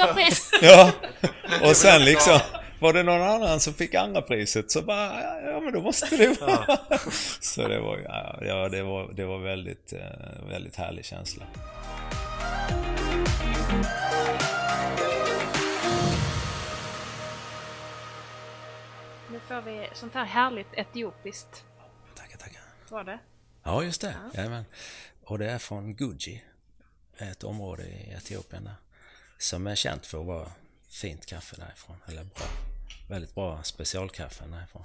[0.61, 0.91] Ja.
[1.63, 2.39] Och sen liksom
[2.79, 6.41] var det någon annan som fick andra priset så bara, ja men då måste det
[6.41, 6.77] vara.
[7.41, 7.97] Så det var,
[8.41, 11.45] ja, det var, det var väldigt, eh, väldigt härlig känsla.
[19.31, 21.65] Nu får vi sånt här härligt etiopiskt.
[22.15, 22.61] Tackar, tackar.
[22.89, 23.19] Var det?
[23.63, 24.15] Ja, just det.
[24.23, 24.37] Ja.
[24.37, 24.65] Jajamän.
[25.25, 26.43] Och det är från Guji.
[27.17, 28.75] Ett område i Etiopien där.
[29.37, 30.51] Som är känt för att vara
[30.89, 31.97] fint kaffe därifrån.
[32.07, 32.45] Eller bra.
[33.09, 34.83] Väldigt bra specialkaffe därifrån.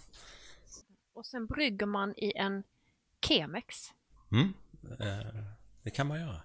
[1.14, 2.62] Och sen brygger man i en
[3.27, 3.93] Chemex.
[4.33, 4.55] Mm,
[5.01, 5.45] eh,
[5.83, 6.43] det kan man göra.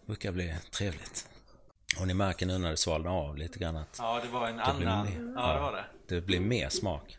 [0.00, 1.28] Det brukar bli trevligt.
[2.00, 3.96] Och ni märker nu när det svalnar av lite grann att...
[3.98, 5.06] Ja, det var en annan...
[5.06, 5.84] Mer, ja, det var det.
[6.14, 7.18] Det blir mer smak.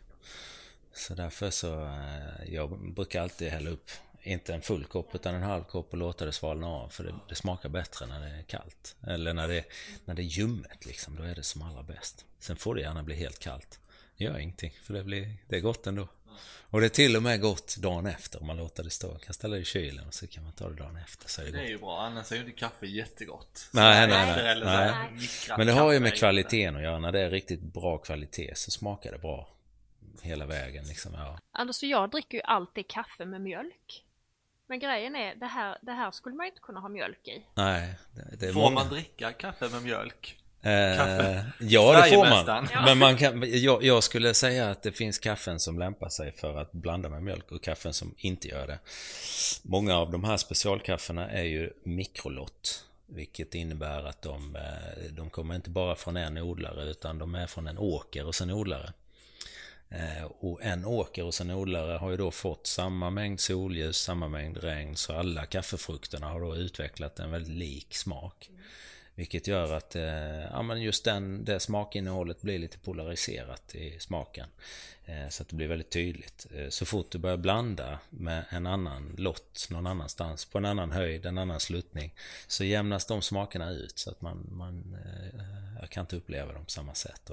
[0.92, 1.84] Så därför så...
[1.84, 3.90] Eh, jag brukar alltid hälla upp,
[4.28, 6.88] inte en full kopp utan en halv kopp och låta det svalna av.
[6.88, 8.96] För det, det smakar bättre när det är kallt.
[9.06, 9.64] Eller när det,
[10.04, 11.16] när det är ljummet liksom.
[11.16, 12.24] Då är det som allra bäst.
[12.38, 13.80] Sen får det gärna bli helt kallt.
[14.16, 16.08] Det gör ingenting, för det, blir, det är gott ändå.
[16.70, 19.08] Och det är till och med gott dagen efter om man låter det stå.
[19.08, 21.28] Man kan ställa det i kylen och så kan man ta det dagen efter.
[21.28, 21.70] Så är det, det är gott.
[21.70, 23.68] ju bra, annars är ju inte kaffe jättegott.
[23.72, 24.64] Nej, nej, nej.
[24.64, 25.28] nej.
[25.56, 26.98] Men det har ju med kvaliteten att göra.
[26.98, 29.48] När det är riktigt bra kvalitet så smakar det bra.
[30.22, 31.38] Hela vägen liksom, ja.
[31.52, 34.04] Alltså jag dricker ju alltid kaffe med mjölk.
[34.68, 37.46] Men grejen är, det här, det här skulle man ju inte kunna ha mjölk i.
[37.54, 37.94] Nej.
[38.14, 38.74] Det, det Får många...
[38.74, 40.38] man dricka kaffe med mjölk?
[40.62, 40.72] Eh,
[41.60, 42.68] ja, det får man.
[42.84, 46.56] Men man kan, jag, jag, skulle säga att det finns kaffen som lämpar sig för
[46.60, 48.78] att blanda med mjölk och kaffen som inte gör det.
[49.62, 52.84] Många av de här specialkaffena är ju mikrolott.
[53.06, 57.46] Vilket innebär att de, eh, de kommer inte bara från en odlare utan de är
[57.46, 58.92] från en åker hos en odlare.
[59.90, 64.28] Eh, och en åker hos en odlare har ju då fått samma mängd solljus, samma
[64.28, 68.50] mängd regn, så alla kaffefrukterna har då utvecklat en väldigt lik smak.
[69.14, 74.48] Vilket gör att eh, ja, men just den, det smakinnehållet blir lite polariserat i smaken.
[75.04, 76.46] Eh, så att det blir väldigt tydligt.
[76.54, 80.92] Eh, så fort du börjar blanda med en annan lott någon annanstans, på en annan
[80.92, 82.14] höjd, en annan sluttning,
[82.46, 85.40] så jämnas de smakerna ut så att man, man eh,
[85.80, 87.30] jag kan inte uppleva dem på samma sätt.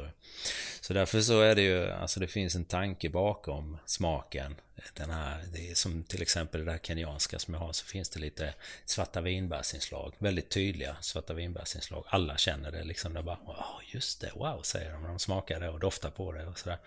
[0.81, 4.55] Så därför så är det ju, alltså det finns en tanke bakom smaken.
[4.93, 8.10] Den här, det är som till exempel det där kenyanska som jag har, så finns
[8.10, 8.53] det lite
[8.86, 10.13] svarta vinbärsinslag.
[10.17, 12.03] Väldigt tydliga svarta vinbärsinslag.
[12.08, 13.13] Alla känner det liksom.
[13.13, 16.31] Det bara, oh, just det, wow, säger de när de smakar det och doftar på
[16.31, 16.77] det och sådär.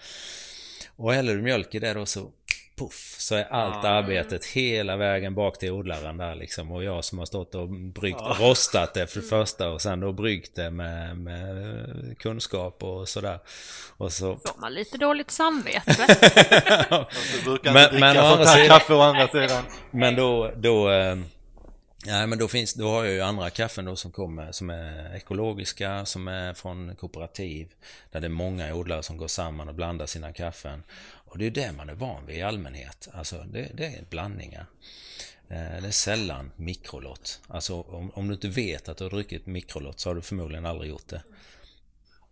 [0.97, 2.31] Och häller du mjölk i det då så
[2.79, 3.89] puff, så är allt ja.
[3.89, 6.73] arbetet hela vägen bak till odlaren där liksom.
[6.73, 8.31] Och jag som har stått och bryggt ja.
[8.31, 13.09] och rostat det för det första och sen då bryggt det med, med kunskap och
[13.09, 13.39] sådär.
[13.97, 14.37] Och så...
[14.37, 16.07] Får man lite dåligt samvete.
[17.63, 18.69] men, men å andra sidan...
[18.69, 19.65] Kaffe å andra sidan.
[19.91, 21.17] Men då, då eh,
[22.07, 25.17] Nej men då finns, då har jag ju andra kaffen då som kommer som är
[25.17, 27.75] ekologiska, som är från kooperativ.
[28.11, 30.83] Där det är många odlare som går samman och blandar sina kaffen.
[31.01, 33.09] Och det är det man är van vid i allmänhet.
[33.13, 34.67] Alltså det, det är blandningar.
[35.49, 37.41] Eh, det är sällan mikrolott.
[37.49, 40.67] Alltså om, om du inte vet att du har druckit mikrolott så har du förmodligen
[40.67, 41.23] aldrig gjort det.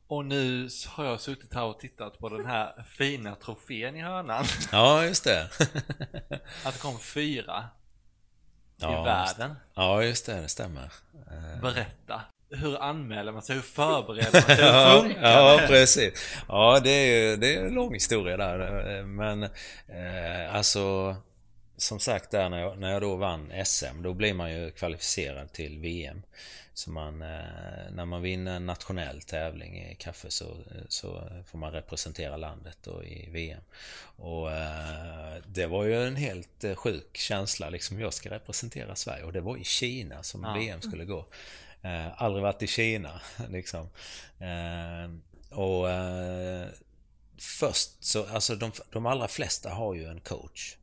[0.09, 4.45] Och nu har jag suttit här och tittat på den här fina trofén i hörnan.
[4.73, 5.43] Ja, just det.
[6.65, 7.65] att det kom fyra
[8.77, 9.57] ja, i världen.
[9.75, 10.93] Ja, just det, det stämmer.
[11.31, 11.61] Eh.
[11.63, 12.21] Berätta.
[12.51, 13.55] Hur anmäler man sig?
[13.55, 14.57] Hur förbereder man sig?
[14.57, 16.13] Hur funkar ja, ja, precis.
[16.49, 19.03] Ja, det är ju det är en lång historia där.
[19.03, 21.17] Men eh, alltså
[21.77, 25.53] som sagt där när jag, när jag då vann SM, då blir man ju kvalificerad
[25.53, 26.23] till VM.
[26.75, 30.57] Så man, eh, när man vinner en nationell tävling i kaffe så,
[30.89, 33.63] så får man representera landet då i VM.
[34.17, 38.01] Och eh, det var ju en helt eh, sjuk känsla liksom.
[38.01, 40.55] Jag ska representera Sverige och det var i Kina som ja.
[40.55, 41.27] VM skulle gå.
[42.17, 43.89] aldrig varit i Kina liksom.
[45.51, 45.87] och
[47.39, 50.77] först så, alltså de, de allra flesta har ju en coach.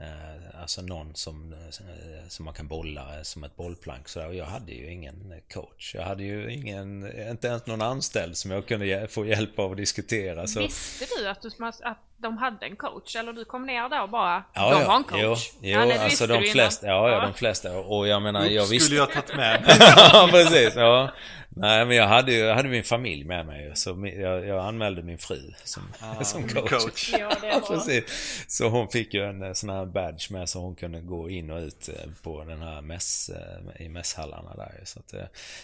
[0.00, 4.08] Eh, alltså någon som, eh, som man kan bolla som ett bollplank.
[4.08, 5.94] Så och jag hade ju ingen coach.
[5.94, 9.76] Jag hade ju ingen, inte ens någon anställd som jag kunde få hjälp av att
[9.76, 10.46] diskutera.
[10.46, 10.60] Så.
[10.60, 13.16] Visste du att, du att de hade en coach?
[13.16, 15.50] Eller du kom ner där och bara, ja, de har en coach?
[15.52, 17.78] Jo, jo ja, alltså de flesta, ja, ja, de flesta.
[17.78, 18.84] Och jag menar, jag visste...
[18.84, 19.64] Skulle jag tagit med
[20.12, 20.76] Ja, precis.
[20.76, 21.10] Ja.
[21.56, 23.70] Nej, men jag hade ju jag hade min familj med mig.
[23.74, 26.70] Så jag, jag anmälde min fru som, ah, som coach.
[26.70, 27.14] coach.
[27.18, 27.60] Ja, det var...
[27.74, 28.04] precis.
[28.48, 31.50] Så hon fick ju en eh, sån här badge med så hon kunde gå in
[31.50, 34.80] och ut eh, på den här mäss, eh, i mässhallarna där.
[34.84, 35.14] Så att,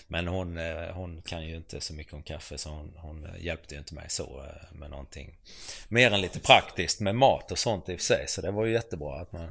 [0.09, 0.59] men hon,
[0.93, 4.07] hon kan ju inte så mycket om kaffe så hon, hon hjälpte ju inte mig
[4.09, 5.39] så med någonting.
[5.89, 8.25] Mer än lite praktiskt med mat och sånt i och för sig.
[8.29, 9.49] Så det var ju jättebra att man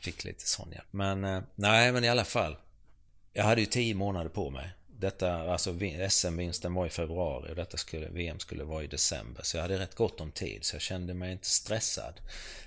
[0.00, 0.88] fick lite sån hjälp.
[0.90, 2.56] Men nej, men i alla fall.
[3.32, 4.70] Jag hade ju tio månader på mig.
[5.00, 5.74] Detta, alltså
[6.08, 9.42] SM-vinsten var i februari och detta skulle, VM skulle vara i december.
[9.42, 12.20] Så jag hade rätt gott om tid så jag kände mig inte stressad.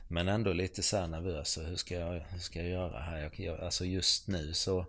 [0.08, 1.58] Men ändå lite så nervös.
[1.58, 3.32] Hur ska jag, hur ska jag göra här?
[3.36, 4.86] Jag, alltså just nu så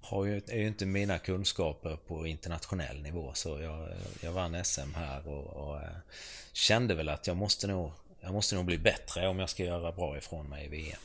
[0.00, 3.30] har ju, är ju inte mina kunskaper på internationell nivå.
[3.34, 3.88] Så jag,
[4.20, 5.96] jag vann SM här och, och eh,
[6.52, 9.92] kände väl att jag måste nog jag måste nog bli bättre om jag ska göra
[9.92, 11.00] bra ifrån mig i VM.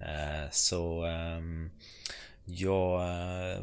[0.00, 1.70] Eh, så ehm,
[2.44, 3.60] jag eh,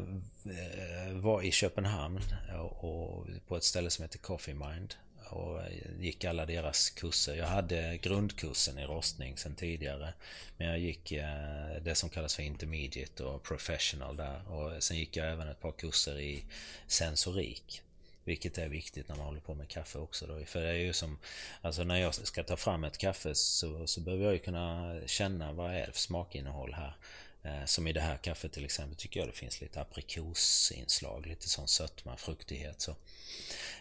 [1.12, 2.20] var i Köpenhamn
[2.58, 4.94] och, på ett ställe som heter Coffee Mind
[5.30, 5.60] och
[6.00, 7.34] gick alla deras kurser.
[7.34, 10.12] Jag hade grundkursen i rostning sen tidigare.
[10.56, 14.52] Men jag gick eh, det som kallas för intermediate och professional där.
[14.52, 16.44] Och sen gick jag även ett par kurser i
[16.86, 17.82] sensorik.
[18.28, 20.44] Vilket är viktigt när man håller på med kaffe också då.
[20.44, 21.18] För det är ju som,
[21.62, 25.52] alltså när jag ska ta fram ett kaffe så, så behöver jag ju kunna känna
[25.52, 26.96] vad är det för smakinnehåll här.
[27.42, 31.48] Eh, som i det här kaffet till exempel tycker jag det finns lite aprikosinslag, lite
[31.48, 32.80] sån sötma, fruktighet.
[32.80, 32.96] Så.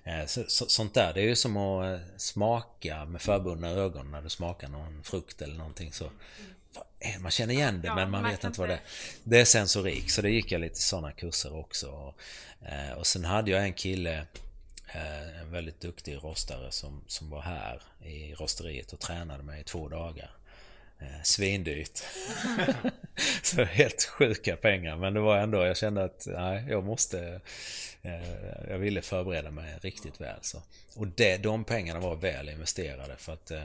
[0.03, 4.11] Eh, så, så, sånt där, det är ju som att eh, smaka med förbundna ögon
[4.11, 5.93] när du smakar någon frukt eller någonting.
[5.93, 6.09] Så,
[7.19, 8.81] man känner igen det men man vet inte vad det är.
[9.23, 11.89] Det är sensorik, så det gick jag lite sådana kurser också.
[11.89, 12.15] Och,
[12.97, 14.25] och sen hade jag en kille
[15.41, 19.89] en väldigt duktig rostare som, som var här i rosteriet och tränade mig i två
[19.89, 20.36] dagar.
[20.99, 22.03] Eh, svindyrt.
[23.43, 24.95] så helt sjuka pengar.
[24.95, 27.41] Men det var ändå, jag kände att nej, jag måste...
[28.01, 30.39] Eh, jag ville förbereda mig riktigt väl.
[30.41, 30.61] Så.
[30.95, 33.63] Och det, de pengarna var väl investerade för att eh,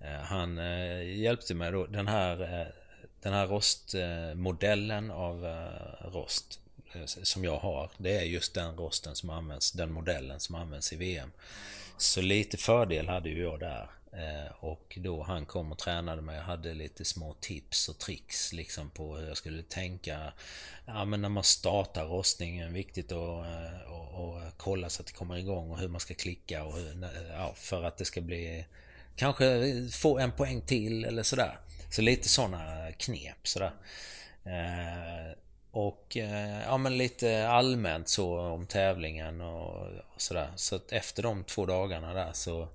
[0.00, 1.86] eh han eh, hjälpte mig då.
[1.86, 2.66] Den här, eh,
[3.22, 6.60] den här rostmodellen av eh, rost
[6.92, 7.90] eh, som jag har.
[7.98, 11.32] Det är just den rosten som används, den modellen som används i VM.
[11.96, 13.90] Så lite fördel hade ju jag där.
[14.12, 18.52] Eh, och då han kom och tränade mig och hade lite små tips och tricks
[18.52, 20.32] liksom på hur jag skulle tänka.
[20.86, 25.12] Ja men när man startar rostningen, viktigt att eh, och, och kolla så att det
[25.12, 28.64] kommer igång och hur man ska klicka och hur, ja, för att det ska bli
[29.16, 31.58] Kanske få en poäng till eller sådär.
[31.90, 33.72] Så lite sådana knep sådär.
[34.44, 35.36] Eh,
[35.70, 36.16] och
[36.66, 40.50] ja men lite allmänt så om tävlingen och, och sådär.
[40.56, 42.68] Så att efter de två dagarna där så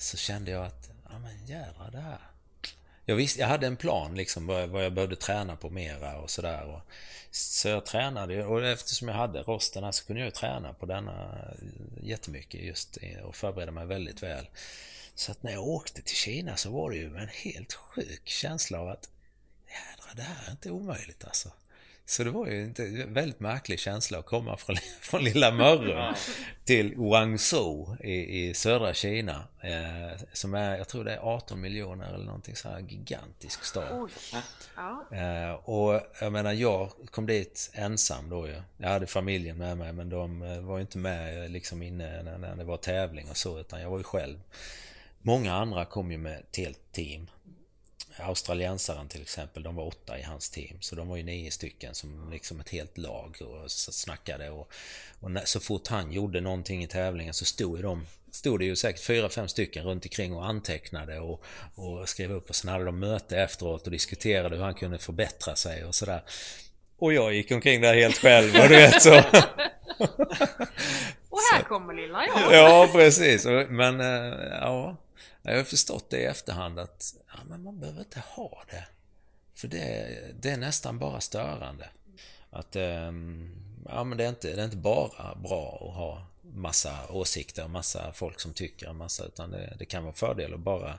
[0.00, 2.20] så kände jag att, ja men jädrar det här.
[3.04, 6.80] Jag, visste, jag hade en plan liksom vad jag behövde träna på mera och sådär.
[7.30, 11.12] Så jag tränade och eftersom jag hade rosten här så kunde jag träna på denna
[11.12, 11.66] eh,
[12.02, 14.48] jättemycket just och förbereda mig väldigt väl.
[15.14, 18.80] Så att när jag åkte till Kina så var det ju en helt sjuk känsla
[18.80, 19.08] av att
[19.66, 21.52] jädrar det här är inte omöjligt alltså.
[22.10, 26.14] Så det var ju en väldigt märklig känsla att komma från, från lilla Mörrum
[26.64, 29.44] till Guangzhou i, i södra Kina.
[29.60, 34.10] Eh, som är, jag tror det är 18 miljoner eller någonting så här gigantisk stad.
[35.12, 38.62] Eh, och jag menar jag kom dit ensam då ju.
[38.78, 42.38] Jag hade familjen med mig men de eh, var ju inte med liksom inne när,
[42.38, 44.40] när det var tävling och så utan jag var ju själv.
[45.22, 47.30] Många andra kom ju med ett helt team.
[48.16, 50.76] Australiensaren till exempel, de var åtta i hans team.
[50.80, 54.50] Så de var ju nio stycken som liksom ett helt lag och snackade.
[54.50, 54.72] Och,
[55.20, 58.64] och när, så fort han gjorde någonting i tävlingen så stod ju de stod det
[58.64, 61.44] ju säkert fyra, fem stycken runt omkring och antecknade och,
[61.74, 65.56] och skrev upp och sen hade de möte efteråt och diskuterade hur han kunde förbättra
[65.56, 66.22] sig och sådär.
[66.98, 69.14] Och jag gick omkring där helt själv och du vet så.
[71.28, 71.64] och här så.
[71.68, 72.54] kommer lilla jag.
[72.54, 73.46] Ja, precis.
[73.68, 74.96] Men eh, ja,
[75.42, 78.86] jag har förstått det i efterhand att ja, men man behöver inte ha det.
[79.54, 81.90] För det, det är nästan bara störande.
[82.50, 83.50] Att ehm,
[83.84, 87.70] ja, men det, är inte, det är inte bara bra att ha massa åsikter och
[87.70, 90.98] massa folk som tycker en massa utan det, det kan vara fördel att bara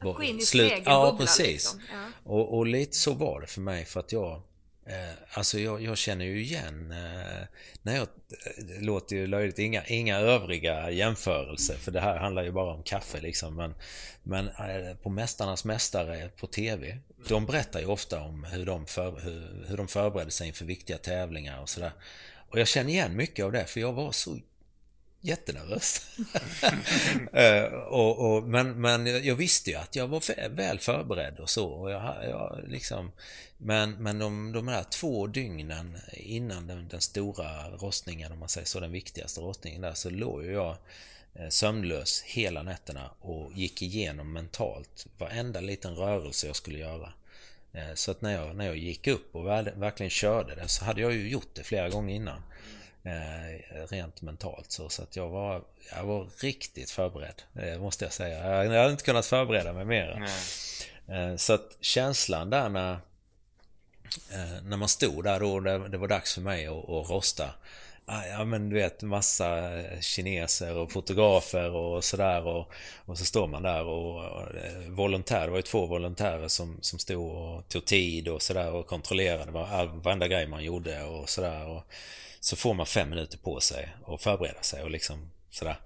[0.00, 0.82] Gå in i slut.
[0.84, 1.46] Ja, precis.
[1.46, 1.80] Liksom.
[1.92, 2.06] Ja.
[2.24, 4.42] Och, och, lite så var det för mig för att jag
[4.90, 7.46] Eh, alltså jag, jag, känner ju igen eh,
[7.82, 8.08] när jag,
[8.58, 12.82] det låter ju löjligt, inga, inga övriga jämförelser för det här handlar ju bara om
[12.82, 13.56] kaffe liksom.
[13.56, 13.74] Men,
[14.22, 14.50] men
[15.02, 16.98] på Mästarnas Mästare på TV,
[17.28, 20.98] de berättar ju ofta om hur de, för, hur, hur de förbereder sig inför viktiga
[20.98, 21.92] tävlingar och sådär.
[22.50, 24.38] Och jag känner igen mycket av det för jag var så
[25.20, 26.06] jättenervös.
[27.34, 31.68] uh, och, och, men, men jag visste ju att jag var väl förberedd och så.
[31.68, 33.12] Och jag, jag liksom,
[33.58, 38.66] men men de, de här två dygnen innan den, den, stora rostningen, om man säger
[38.66, 40.76] så, den viktigaste rostningen där, så låg ju jag
[41.34, 47.12] eh, sömnlös hela nätterna och gick igenom mentalt varenda liten rörelse jag skulle göra.
[47.72, 51.00] Eh, så att när jag, när jag gick upp och verkligen körde det så hade
[51.00, 52.42] jag ju gjort det flera gånger innan.
[53.02, 55.62] Eh, rent mentalt så, så att jag var,
[55.96, 57.42] jag var riktigt förberedd.
[57.54, 58.64] Eh, måste jag säga.
[58.64, 60.28] Jag hade inte kunnat förbereda mig mer.
[61.08, 62.98] Eh, så att känslan där när,
[64.62, 67.50] när man stod där då, det, det var dags för mig att, att rosta.
[68.06, 72.72] Ah, ja men du vet massa kineser och fotografer och sådär och,
[73.06, 74.46] och så står man där och, och
[74.88, 78.86] volontär, det var ju två volontärer som, som stod och tog tid och sådär och
[78.86, 79.52] kontrollerade
[80.02, 81.82] varenda grej man gjorde och sådär.
[82.40, 85.76] Så får man fem minuter på sig att förbereda sig och liksom sådär.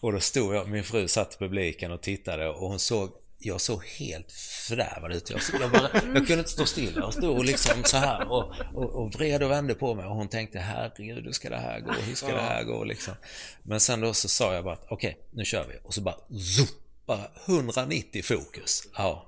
[0.00, 3.60] Och då stod jag, min fru satt i publiken och tittade och hon såg jag
[3.60, 4.32] såg helt
[4.68, 5.30] fördärvad ut.
[5.30, 9.02] Jag, jag, bara, jag kunde inte stå stilla, Jag stod liksom så här och, och,
[9.02, 11.92] och vred och vände på mig och hon tänkte herregud, hur ska det här gå?
[11.92, 12.84] Hur ska det här gå?
[12.84, 13.14] Liksom.
[13.62, 15.74] Men sen då så sa jag bara okej, okay, nu kör vi.
[15.82, 16.68] Och så bara, zoop,
[17.06, 18.82] bara 190 fokus.
[18.96, 19.26] Ja.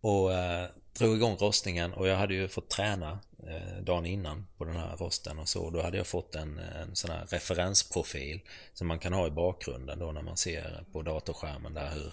[0.00, 3.18] Och eh, drog igång rostningen och jag hade ju fått träna
[3.80, 5.70] dagen innan på den här rosten och så.
[5.70, 8.40] Då hade jag fått en, en sån här referensprofil
[8.74, 12.12] som man kan ha i bakgrunden då när man ser på datorskärmen där hur,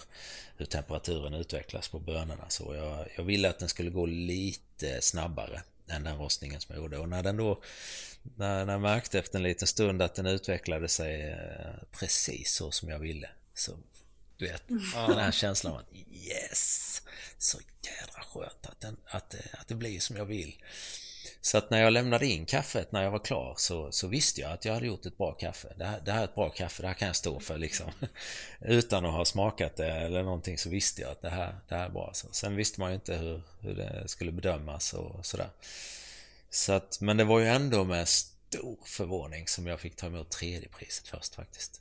[0.56, 2.44] hur temperaturen utvecklas på bönorna.
[2.48, 6.82] Så jag, jag ville att den skulle gå lite snabbare än den rostningen som jag
[6.82, 6.98] gjorde.
[6.98, 7.62] Och när den då
[8.36, 12.70] när, när jag märkte efter en liten stund att den utvecklade sig eh, precis så
[12.70, 13.72] som jag ville så
[14.36, 14.82] du vet, mm.
[15.08, 17.02] den här känslan av att yes!
[17.38, 20.62] Så jädra skönt att, den, att, att det blir som jag vill.
[21.40, 24.52] Så att när jag lämnade in kaffet när jag var klar så, så visste jag
[24.52, 25.68] att jag hade gjort ett bra kaffe.
[25.76, 27.90] Det här, det här är ett bra kaffe, det här kan jag stå för liksom.
[28.60, 31.86] Utan att ha smakat det eller någonting så visste jag att det här, det här
[31.86, 32.10] är bra.
[32.14, 35.50] Så sen visste man ju inte hur, hur det skulle bedömas och sådär.
[36.50, 40.30] Så att, men det var ju ändå med stor förvåning som jag fick ta emot
[40.30, 41.80] tredje priset först faktiskt.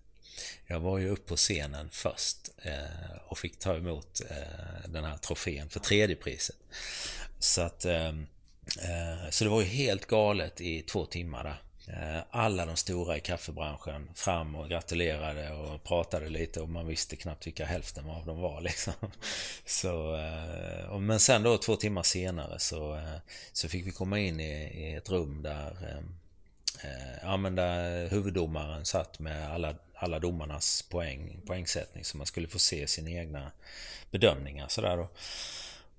[0.67, 5.17] Jag var ju upp på scenen först eh, och fick ta emot eh, den här
[5.17, 6.56] trofén för tredje priset.
[7.39, 8.12] Så att eh,
[8.82, 11.62] Eh, så det var ju helt galet i två timmar där.
[11.93, 17.15] Eh, alla de stora i kaffebranschen fram och gratulerade och pratade lite och man visste
[17.15, 18.93] knappt vilka hälften av dem var liksom.
[19.65, 23.01] Så, eh, men sen då två timmar senare så,
[23.53, 26.01] så fick vi komma in i, i ett rum där
[27.21, 32.60] Ja men där huvuddomaren satt med alla alla domarnas poäng, poängsättning så man skulle få
[32.60, 33.51] se sina egna
[34.12, 35.10] bedömningar sådär då.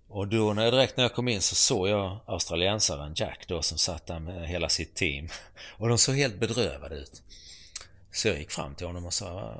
[0.08, 3.78] Och då när, direkt när jag kom in så såg jag australiensaren Jack då som
[3.78, 5.28] satt där med hela sitt team.
[5.68, 7.22] Och de såg helt bedrövade ut.
[8.12, 9.54] Så jag gick fram till honom och sa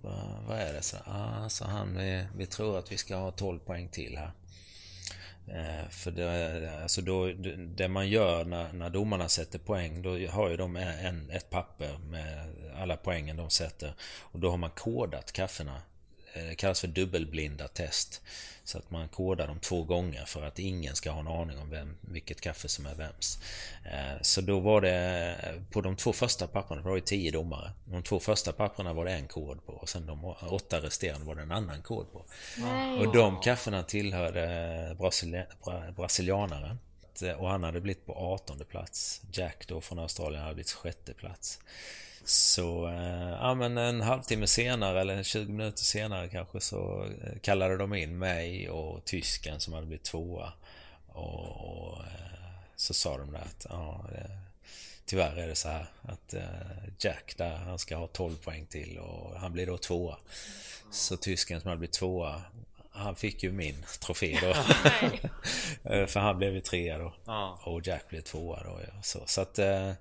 [0.00, 0.82] vad, vad är det?
[0.82, 4.32] Så, ah, så han, vi, vi tror att vi ska ha 12 poäng till här.
[5.48, 10.50] Eh, för det, alltså då, det man gör när, när domarna sätter poäng, då har
[10.50, 13.94] ju de en, ett papper med alla poängen de sätter.
[14.20, 15.82] Och då har man kodat kaffena.
[16.32, 18.22] Eh, det kallas för dubbelblinda test.
[18.64, 21.70] Så att man kodar dem två gånger för att ingen ska ha en aning om
[21.70, 23.38] vem, vilket kaffe som är vems.
[23.84, 25.36] Eh, så då var det
[25.70, 27.72] på de två första papperna, det var ju tio domare.
[27.84, 31.34] De två första papperna var det en kod på och sen de åtta resterande var
[31.34, 32.24] det en annan kod på.
[32.58, 32.98] Nej.
[32.98, 35.46] Och de kaffena tillhörde brasilia,
[35.96, 36.78] brasilianaren.
[37.38, 39.22] Och han hade blivit på 18 plats.
[39.32, 41.60] Jack då från Australien hade blivit sjätte plats.
[42.26, 47.76] Så, eh, ja men en halvtimme senare eller 20 minuter senare kanske så eh, kallade
[47.76, 50.52] de in mig och tysken som hade blivit tvåa.
[51.06, 54.04] Och, och eh, så sa de där att, ja,
[55.06, 56.34] tyvärr är det så här att
[56.98, 60.16] Jack där, han ska ha 12 poäng till och han blir då tvåa.
[60.90, 62.42] Så tysken som hade blivit tvåa,
[62.94, 64.54] han fick ju min trofé då.
[65.90, 67.14] Eh, för han blev ju trea då.
[67.26, 67.60] Ja.
[67.64, 68.80] Och Jack blev tvåa då.
[68.86, 69.02] Ja.
[69.02, 69.58] Så, så att...
[69.58, 69.92] Eh,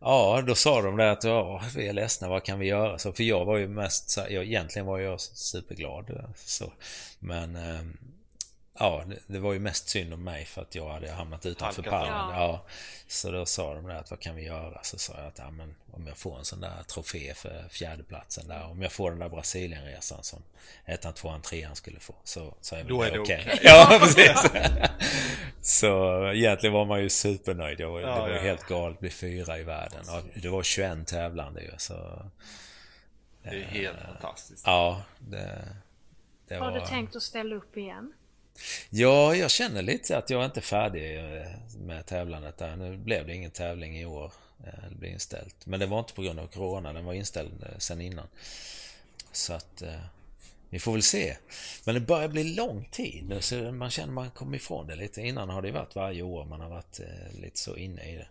[0.00, 2.98] ja, då sa de det att ja, vi är ledsna, vad kan vi göra?
[2.98, 4.16] Så, för jag var ju mest...
[4.16, 6.10] Jag, egentligen var jag superglad.
[6.10, 6.72] Eh, så.
[7.18, 7.56] Men...
[8.78, 12.12] Ja, det var ju mest synd om mig för att jag hade hamnat utanför pallen.
[12.12, 12.34] Ja.
[12.34, 12.64] ja.
[13.06, 14.82] Så då sa de där att vad kan vi göra?
[14.82, 18.48] Så sa jag att ja, men om jag får en sån där trofé för fjärdeplatsen
[18.48, 18.64] där.
[18.70, 20.42] Om jag får den där Brasilienresan som
[20.84, 22.14] ettan, tvåan, trean skulle få.
[22.24, 23.40] Så, så är Då är det okej.
[23.40, 23.54] Okay.
[23.54, 23.66] Okay.
[23.70, 24.50] Ja, precis.
[25.62, 27.80] så egentligen var man ju supernöjd.
[27.80, 28.40] Jag var, ja, det var ja.
[28.40, 30.04] helt galet att bli fyra i världen.
[30.08, 31.70] Och det var 21 tävlande ju.
[31.78, 32.22] Så,
[33.42, 34.62] det är helt äh, fantastiskt.
[34.66, 35.68] Ja, det,
[36.48, 36.80] det Har var...
[36.80, 38.12] du tänkt att ställa upp igen?
[38.90, 41.46] Ja, jag känner lite att jag inte är färdig eh,
[41.78, 42.76] med tävlandet där.
[42.76, 44.32] Nu blev det ingen tävling i år.
[44.66, 45.66] Eh, det blev inställt.
[45.66, 48.26] Men det var inte på grund av Corona, den var inställd eh, sen innan.
[49.32, 49.82] Så att...
[50.70, 51.36] Vi får väl se.
[51.84, 55.20] Men det börjar bli lång tid nu så man känner man kommer ifrån det lite.
[55.22, 57.00] Innan har det varit varje år man har varit
[57.40, 58.26] lite så inne i det.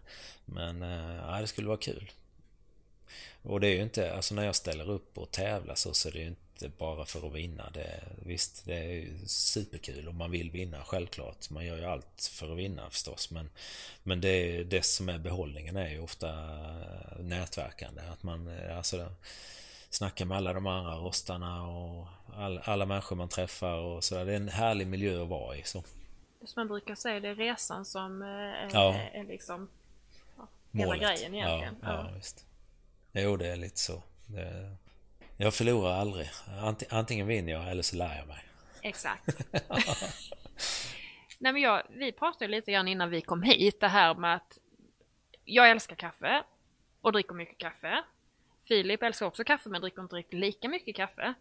[0.46, 0.82] Men
[1.18, 2.12] ja, det skulle vara kul.
[3.42, 6.14] Och det är ju inte, alltså när jag ställer upp och tävlar så, så är
[6.14, 7.70] det ju inte bara för att vinna.
[7.74, 11.50] Det, visst, det är superkul och man vill vinna självklart.
[11.50, 13.32] Man gör ju allt för att vinna förstås.
[13.32, 13.50] Men,
[14.04, 16.32] men det, det som är behållningen är ju ofta
[17.20, 18.02] nätverkande.
[18.02, 19.10] Att man, alltså
[19.90, 24.26] snackar med alla de andra rostarna och all, alla människor man träffar och sådär.
[24.26, 25.64] Det är en härlig miljö att vara i.
[25.64, 25.84] Så.
[26.46, 28.94] Som man brukar säga, det är resan som är, ja.
[29.14, 29.70] är liksom
[30.38, 31.78] ja, hela grejen egentligen.
[31.82, 32.06] Ja, ja.
[32.08, 32.46] ja visst.
[33.12, 34.04] Jo, det är lite så.
[34.26, 34.76] Det,
[35.44, 36.30] jag förlorar aldrig.
[36.90, 38.44] Antingen vinner jag eller så lär jag mig.
[38.82, 39.28] Exakt.
[41.40, 44.58] Nej, men jag, vi pratade lite grann innan vi kom hit det här med att
[45.46, 46.44] jag älskar kaffe
[47.02, 48.04] och dricker mycket kaffe.
[48.68, 51.34] Filip älskar också kaffe men dricker inte riktigt lika mycket kaffe.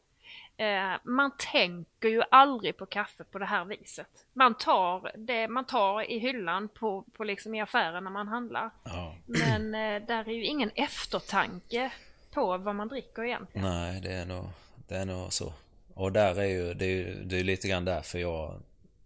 [0.56, 4.26] Eh, man tänker ju aldrig på kaffe på det här viset.
[4.32, 8.70] Man tar det man tar i hyllan på, på liksom i affären när man handlar.
[8.84, 9.14] Ja.
[9.26, 11.92] Men eh, där är ju ingen eftertanke
[12.34, 13.68] på vad man dricker egentligen.
[13.68, 14.44] Nej, det är nog,
[14.88, 15.52] det är nog så.
[15.94, 18.60] Och där är ju, det är ju det är lite grann därför jag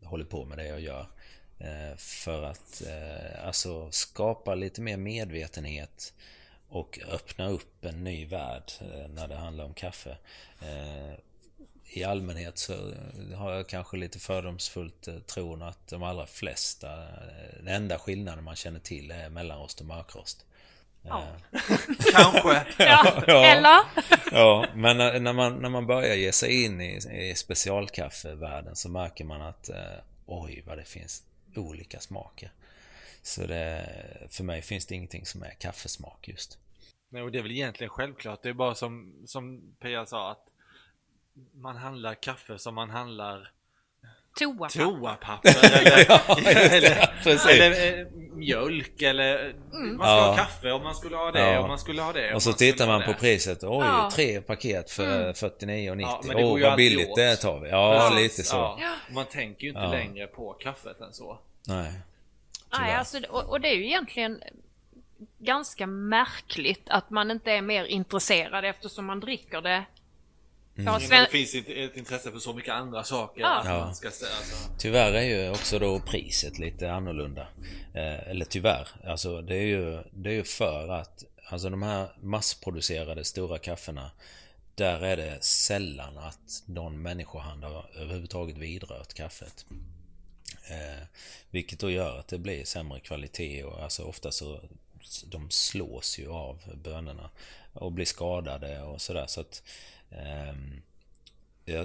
[0.05, 1.07] håller på med det jag gör.
[1.59, 6.13] Eh, för att eh, alltså skapa lite mer medvetenhet
[6.69, 10.17] och öppna upp en ny värld eh, när det handlar om kaffe.
[10.61, 11.15] Eh,
[11.85, 12.93] I allmänhet så
[13.35, 18.45] har jag kanske lite fördomsfullt eh, tron att de allra flesta, eh, den enda skillnaden
[18.45, 20.46] man känner till är mellanrost och mörkrost.
[21.09, 21.27] Ja.
[22.13, 22.67] Kanske.
[22.79, 23.81] ja, ja, eller?
[24.33, 26.97] ja, men när man, när man börjar ge sig in i,
[27.31, 29.71] i specialkaffevärlden så märker man att
[30.27, 31.23] oj vad det finns
[31.55, 32.51] olika smaker.
[33.23, 33.89] Så det,
[34.31, 36.59] för mig finns det ingenting som är kaffesmak just.
[37.09, 38.43] Nej, och det är väl egentligen självklart.
[38.43, 40.49] Det är bara som, som Pia sa att
[41.53, 43.51] man handlar kaffe som man handlar
[44.39, 44.79] Toapapper.
[44.79, 48.07] Toapapper eller, ja, eller, eller, eh,
[48.37, 49.97] mjölk eller mm.
[49.97, 50.27] man ska ja.
[50.27, 51.61] ha kaffe och man skulle ha det ja.
[51.61, 52.31] och man skulle ha det.
[52.31, 53.65] Och, och så tittar man på priset.
[53.65, 54.11] Oj, ja.
[54.13, 55.33] tre paket för mm.
[55.33, 56.01] 49,90.
[56.01, 57.17] Ja, Åh, oh, vad billigt åt.
[57.17, 57.71] det tar vi.
[57.71, 58.39] Ja, Precis.
[58.39, 58.81] lite så.
[59.11, 61.39] Man tänker ju inte längre på kaffet än så.
[61.67, 61.93] Nej.
[62.79, 64.41] Nej, alltså, och, och det är ju egentligen
[65.39, 69.85] ganska märkligt att man inte är mer intresserad eftersom man dricker det.
[70.79, 70.93] Mm.
[70.93, 71.23] Ja, Sven...
[71.25, 73.41] Det finns ett intresse för så mycket andra saker.
[73.41, 73.63] Ja.
[73.65, 73.93] ja.
[73.95, 74.25] Ska, alltså.
[74.79, 77.49] Tyvärr är ju också då priset lite annorlunda.
[77.95, 82.09] Eh, eller tyvärr, alltså det är ju, det är ju för att Alltså de här
[82.21, 84.11] massproducerade stora kaffena
[84.75, 89.67] Där är det sällan att någon människohand har överhuvudtaget vidrört kaffet.
[90.71, 91.07] Eh,
[91.51, 94.61] vilket då gör att det blir sämre kvalitet och alltså ofta så
[95.27, 97.31] de slås ju av bönorna
[97.73, 99.27] och blir skadade och sådär.
[99.27, 99.63] Så att
[99.96, 100.83] eh, Ehm,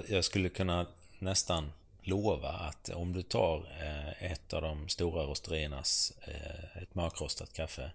[0.08, 0.86] jag, skulle kunna
[1.18, 7.52] nästan lova att om du tar eh, ett av de stora rosteriernas, eh, ett mörkrostat
[7.52, 7.90] kaffe,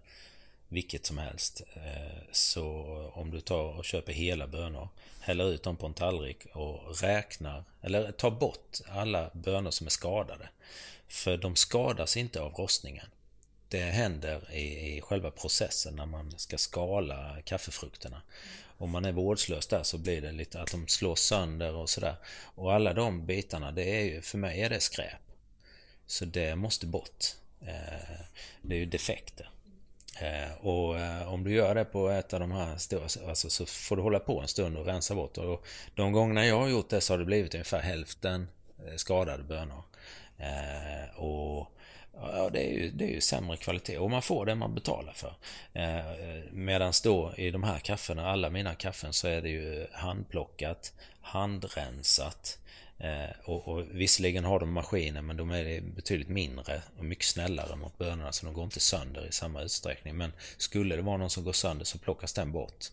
[0.67, 2.73] vilket som helst, eh, så
[3.13, 7.63] om du tar och köper hela bönor, häller ut dem på en tallrik och räknar,
[7.81, 10.49] eller tar bort alla bönor som är skadade.
[11.07, 13.07] För de skadas inte av rostningen
[13.69, 18.21] det händer i, i själva processen när man ska skala kaffefrukterna.
[18.77, 22.15] Om man är vårdslös där så blir det lite att de slås sönder och sådär.
[22.55, 25.21] Och alla de bitarna, det är ju, för mig är det skräp.
[26.05, 27.25] Så det måste bort.
[27.61, 28.19] Eh,
[28.61, 29.49] det är ju defekter.
[30.21, 33.65] Eh, och eh, om du gör det på ett av de här stora, alltså, så
[33.65, 35.37] får du hålla på en stund och rensa bort.
[35.37, 35.65] Och
[35.95, 38.47] de gångerna jag har gjort det så har det blivit ungefär hälften
[38.95, 39.83] skadade bönor.
[41.15, 41.76] Och
[42.21, 45.13] Ja, det är, ju, det är ju sämre kvalitet och man får det man betalar
[45.13, 45.33] för.
[45.73, 46.05] Eh,
[46.51, 52.59] Medan då i de här kaffena, alla mina kaffen, så är det ju handplockat, handrensat.
[52.99, 57.75] Eh, och, och visserligen har de maskiner men de är betydligt mindre och mycket snällare
[57.75, 60.17] mot bönorna så de går inte sönder i samma utsträckning.
[60.17, 62.85] Men skulle det vara någon som går sönder så plockas den bort.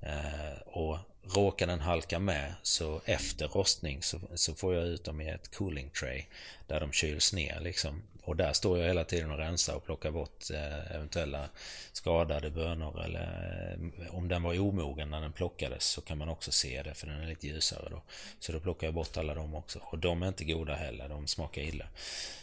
[0.00, 5.20] Eh, och råkar den halka med så efter rostning så, så får jag ut dem
[5.20, 6.24] i ett cooling tray
[6.66, 8.02] där de kyls ner liksom.
[8.22, 11.48] Och där står jag hela tiden och rensar och plockar bort eh, eventuella
[11.92, 16.52] skadade bönor eller eh, om den var omogen när den plockades så kan man också
[16.52, 18.02] se det för den är lite ljusare då.
[18.40, 19.78] Så då plockar jag bort alla dem också.
[19.82, 21.86] Och de är inte goda heller, de smakar illa.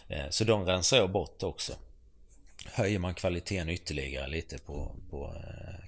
[0.07, 1.73] Eh, så de rensar jag bort också.
[2.65, 5.35] Höjer man kvaliteten ytterligare lite på, på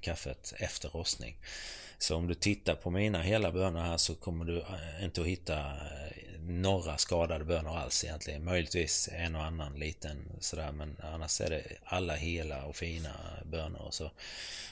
[0.02, 1.38] kaffet efter rostning.
[1.98, 4.64] Så om du tittar på mina hela bönor här så kommer du
[5.02, 5.66] inte att hitta
[6.50, 8.46] några skadade bönor alls egentligen.
[8.46, 13.10] Möjligtvis en och annan liten sådär men annars är det alla hela och fina
[13.46, 14.12] bönor och så.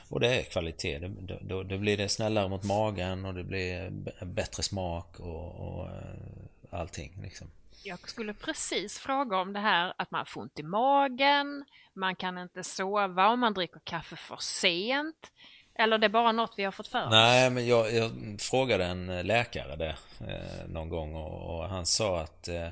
[0.09, 0.99] Och det är kvalitet.
[0.99, 3.89] Då, då, då blir det snällare mot magen och det blir
[4.25, 7.51] bättre smak och, och eh, allting liksom.
[7.83, 12.37] Jag skulle precis fråga om det här att man får ont i magen, man kan
[12.37, 15.31] inte sova om man dricker kaffe för sent.
[15.79, 17.11] Eller det är bara något vi har fått för oss?
[17.11, 19.95] Nej, men jag, jag frågade en eh, läkare det
[20.27, 22.67] eh, någon gång och, och, han sa att eh,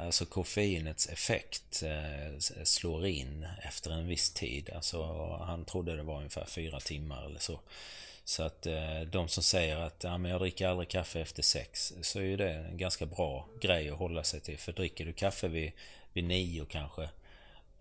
[0.00, 4.70] alltså koffeinets effekt eh, slår in efter en viss tid.
[4.74, 7.60] Alltså han trodde det var ungefär fyra timmar eller så.
[8.24, 11.94] Så att eh, de som säger att ja, men jag dricker aldrig kaffe efter sex
[12.02, 14.58] så är ju det en ganska bra grej att hålla sig till.
[14.58, 15.72] För dricker du kaffe vid,
[16.12, 17.08] vid nio kanske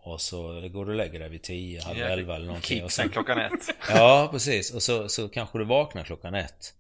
[0.04, 2.78] och så går du och lägger dig vid 10, halv 11 eller någonting.
[2.78, 3.70] Keep och sen klockan ett.
[3.90, 4.72] Ja, precis.
[4.74, 6.74] Och så, så kanske du vaknar klockan ett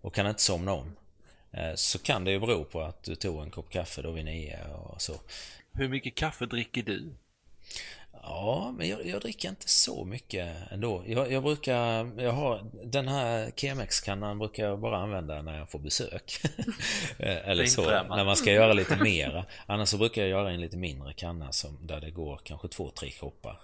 [0.00, 0.96] och kan inte somna om.
[1.52, 4.24] Eh, så kan det ju bero på att du tog en kopp kaffe då vid
[4.24, 5.14] nio och så.
[5.72, 7.14] Hur mycket kaffe dricker du?
[8.30, 11.04] Ja, men jag, jag, dricker inte så mycket ändå.
[11.06, 15.78] Jag, jag brukar, jag har, den här Chemex-kannan brukar jag bara använda när jag får
[15.78, 16.40] besök.
[17.18, 19.44] Eh, eller så, när man ska göra lite mera.
[19.66, 22.90] Annars så brukar jag göra en lite mindre kanna som, där det går kanske två,
[22.90, 23.60] tre koppar.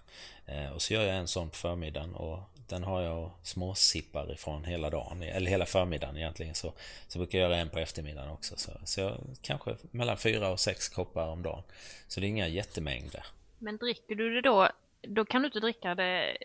[0.46, 2.38] Eh, och så gör jag en sån på förmiddagen och
[2.68, 6.54] den har jag småsippar ifrån hela dagen, eller hela förmiddagen egentligen.
[6.54, 6.72] Så,
[7.08, 8.56] så brukar jag göra en på eftermiddagen också.
[8.56, 11.62] Så, så jag, kanske mellan fyra och sex koppar om dagen.
[12.08, 13.24] Så det är inga jättemängder.
[13.64, 14.68] Men dricker du det då,
[15.02, 16.36] då kan du inte dricka det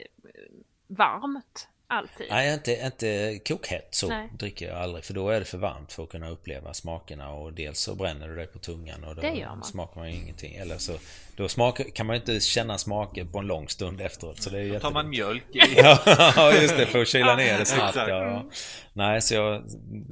[0.87, 2.27] varmt alltid?
[2.29, 4.29] Nej, inte, inte kokhett så Nej.
[4.33, 5.05] dricker jag aldrig.
[5.05, 7.31] För då är det för varmt för att kunna uppleva smakerna.
[7.31, 9.21] Och dels så bränner du dig på tungan och då
[9.63, 10.55] smakar man ju ingenting.
[10.55, 10.93] Eller så
[11.35, 14.41] då smakar, kan man ju inte känna smaker på en lång stund efteråt.
[14.41, 15.59] Så det är då tar man mjölk i.
[15.75, 16.85] ja, just det.
[16.85, 17.95] För att kyla ner det snabbt.
[17.95, 18.49] Ja.
[18.93, 19.63] Nej, så jag,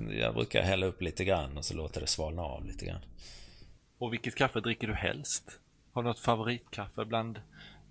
[0.10, 3.02] jag brukar hälla upp lite grann och så låter det svalna av lite grann.
[3.98, 5.60] Och vilket kaffe dricker du helst?
[5.98, 7.40] Har du något favoritkaffe bland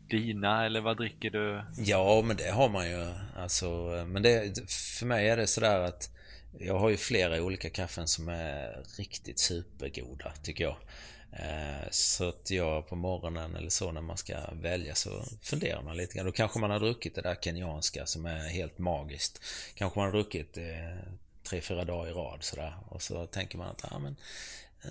[0.08, 1.64] dina eller vad dricker du?
[1.78, 3.14] Ja, men det har man ju.
[3.36, 3.66] Alltså,
[4.06, 6.10] men det, för mig är det sådär att
[6.58, 10.76] jag har ju flera olika kaffen som är riktigt supergoda tycker jag.
[11.32, 15.96] Eh, så att jag på morgonen eller så när man ska välja så funderar man
[15.96, 16.26] lite grann.
[16.26, 19.42] Då kanske man har druckit det där kenyanska som är helt magiskt.
[19.74, 20.64] Kanske man har druckit eh,
[21.42, 22.74] tre, fyra dagar i rad sådär.
[22.88, 24.16] Och så tänker man att ah, men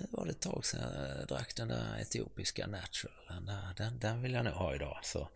[0.00, 0.80] det var det ett tag sedan
[1.18, 3.14] jag drack den där etiopiska natural.
[3.28, 4.98] Den, där, den, den vill jag nog ha idag.
[5.02, 5.28] Så,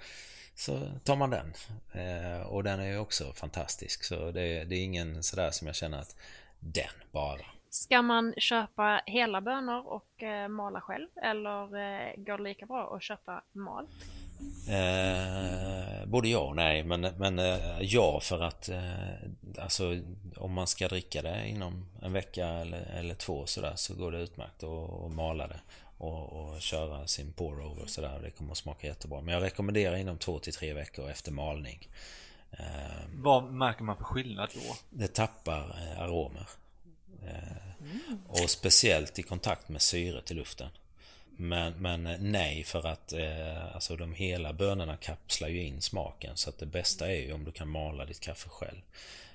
[0.54, 1.52] så tar man den.
[1.92, 4.04] Eh, och den är ju också fantastisk.
[4.04, 6.16] Så det, det är ingen sådär som jag känner att
[6.60, 7.46] den bara.
[7.70, 12.96] Ska man köpa hela bönor och eh, mala själv eller eh, går det lika bra
[12.96, 13.90] att köpa malt?
[14.68, 18.82] Eh, både ja och nej, men, men eh, ja för att eh,
[19.58, 20.00] alltså,
[20.36, 24.18] om man ska dricka det inom en vecka eller, eller två sådär så går det
[24.18, 25.60] utmärkt att, mala det
[25.98, 28.20] och, och köra sin pour-over sådär.
[28.22, 29.20] Det kommer att smaka jättebra.
[29.20, 31.88] Men jag rekommenderar inom två till tre veckor efter malning.
[32.50, 32.64] Eh,
[33.14, 34.76] Vad märker man för skillnad då?
[34.90, 36.48] Det tappar eh, aromer.
[37.80, 38.18] Mm.
[38.28, 40.68] Och speciellt i kontakt med syret i luften.
[41.42, 46.36] Men, men eh, nej för att eh, alltså de hela bönorna kapslar ju in smaken
[46.36, 48.80] så att det bästa är ju om du kan mala ditt kaffe själv.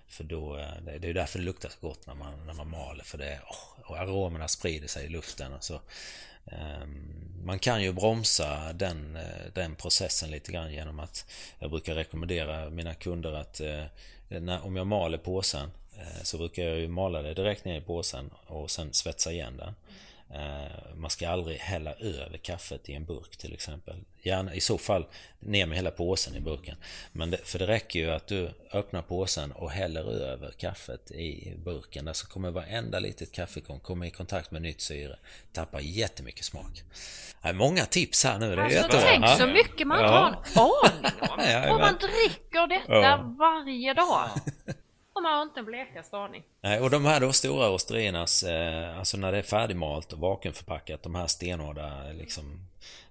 [0.08, 2.70] För då, eh, det, det är därför det luktar så gott när man, när man
[2.70, 5.74] maler för det, oh, och aromerna sprider sig i luften och så.
[6.46, 6.88] Eh,
[7.44, 11.26] man kan ju bromsa den, eh, den processen lite grann genom att
[11.60, 13.84] jag brukar rekommendera mina kunder att eh,
[14.28, 17.82] när, om jag maler påsen eh, så brukar jag ju mala det direkt ner i
[17.82, 19.74] påsen och sen svetsa igen den.
[20.34, 23.96] Eh, man ska aldrig hälla över kaffet i en burk till exempel.
[24.22, 25.06] Gärna i så fall
[25.40, 26.78] ner med hela påsen i burken.
[27.12, 31.54] Men det, för det räcker ju att du öppnar påsen och häller över kaffet i
[31.64, 32.06] burken.
[32.06, 35.16] Där så kommer varenda litet kaffekorn komma i kontakt med nytt syre.
[35.54, 36.84] Tappar jättemycket smak.
[37.42, 38.56] Det är många tips här nu.
[38.56, 40.44] Det är alltså, tänk så mycket man inte ja.
[40.56, 41.76] har en aning om.
[41.76, 43.36] och man dricker detta ja.
[43.40, 44.30] varje dag.
[45.16, 46.44] Och man har inte en blekaste aning.
[46.62, 51.04] Nej, och de här då stora osteriernas, eh, alltså när det är färdigmalt och vakuumförpackat,
[51.04, 52.68] de här stenhårda liksom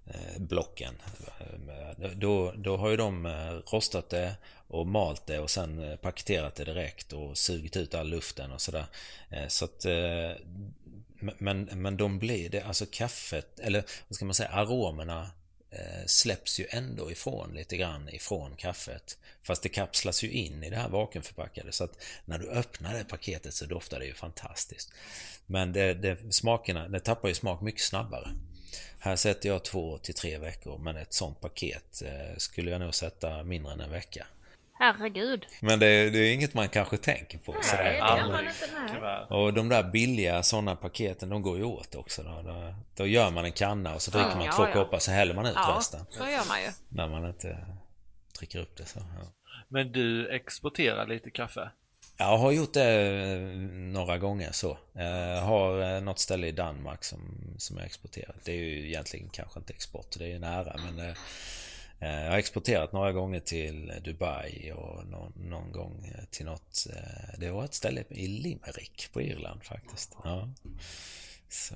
[0.07, 0.95] eh, blocken.
[1.41, 4.37] Eh, då, då har ju de eh, rostat det
[4.69, 8.61] och malt det och sen eh, paketerat det direkt och sugit ut all luften och
[8.61, 8.85] sådär.
[9.49, 9.87] Så att
[11.39, 15.31] men, men de blir det, alltså kaffet, eller vad ska man säga, aromerna
[15.75, 19.19] Eh, släpps ju ändå ifrån lite grann ifrån kaffet.
[19.43, 23.05] Fast det kapslas ju in i det här vakuumförpackade så att när du öppnar det
[23.05, 24.93] paketet så doftar det ju fantastiskt.
[25.47, 28.31] Men det, det, smakerna, det tappar ju smak mycket snabbare.
[28.99, 32.95] Här sätter jag två till tre veckor men ett sånt paket eh, skulle jag nog
[32.95, 34.27] sätta mindre än en vecka.
[34.93, 35.47] Herregud.
[35.61, 37.53] Men det, det, är inget man kanske tänker på.
[37.53, 37.85] Nej, sådär.
[37.85, 39.35] det gör man inte.
[39.35, 42.23] Och de där billiga sådana paketen, de går ju åt också.
[42.23, 44.73] Då, då, då gör man en kanna och så dricker man ja, två ja.
[44.73, 46.01] koppar så häller man ut ja, resten.
[46.11, 46.69] så gör man ju.
[46.89, 47.59] När man inte
[48.39, 48.99] dricker upp det så.
[48.99, 49.33] Ja.
[49.69, 51.71] Men du exporterar lite kaffe?
[52.17, 54.79] Jag har gjort det eh, några gånger så.
[54.93, 57.21] Jag har eh, något ställe i Danmark som,
[57.59, 58.37] som jag exporterar.
[58.45, 61.15] Det är ju egentligen kanske inte export, det är ju nära men
[62.05, 66.87] Jag har exporterat några gånger till Dubai och någon, någon gång till något...
[67.39, 70.17] Det var ett ställe i Limerick på Irland faktiskt.
[70.25, 70.49] Ja.
[71.49, 71.75] Så,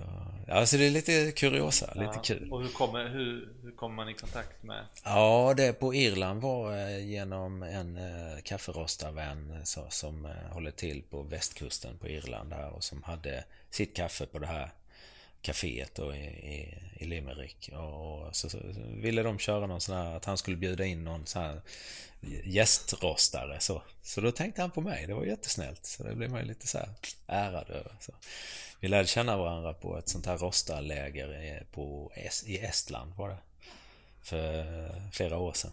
[0.49, 2.53] alltså det är lite kuriosa, ja, lite kul.
[2.53, 4.85] Och hur kommer, hur, hur kommer man i kontakt med?
[5.05, 7.99] Ja, det på Irland var eh, genom en
[8.43, 14.39] kafferostarvän som håller till på västkusten på Irland här och som hade sitt kaffe på
[14.39, 14.71] det här
[15.43, 17.71] kaféet då i, i, i Limerick.
[17.73, 18.59] Och, så, så,
[18.89, 21.61] ville de köra någon sån här, att han skulle bjuda in någon sån här
[22.45, 23.61] gästrostare.
[23.61, 25.87] Så, så då tänkte han på mig, det var jättesnällt.
[25.87, 26.89] Så det blev man ju lite så här
[27.27, 27.93] ärad över.
[28.01, 28.13] Så.
[28.81, 32.13] Vi lärde känna varandra på ett sånt här rostarläger på,
[32.47, 33.39] i Estland var det.
[34.23, 35.73] För flera år sedan.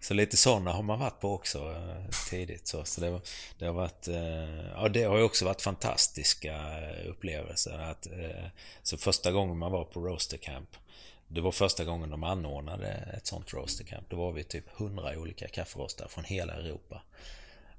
[0.00, 2.66] Så lite sådana har man varit på också eh, tidigt.
[2.66, 3.20] Så, så det,
[3.58, 7.78] det, har varit, eh, ja, det har ju också varit fantastiska eh, upplevelser.
[7.78, 8.46] Att, eh,
[8.82, 10.68] så första gången man var på Roaster Camp
[11.28, 14.06] det var första gången de anordnade ett sånt roaster camp.
[14.10, 17.02] Då var vi typ 100 olika kafferostar från hela Europa.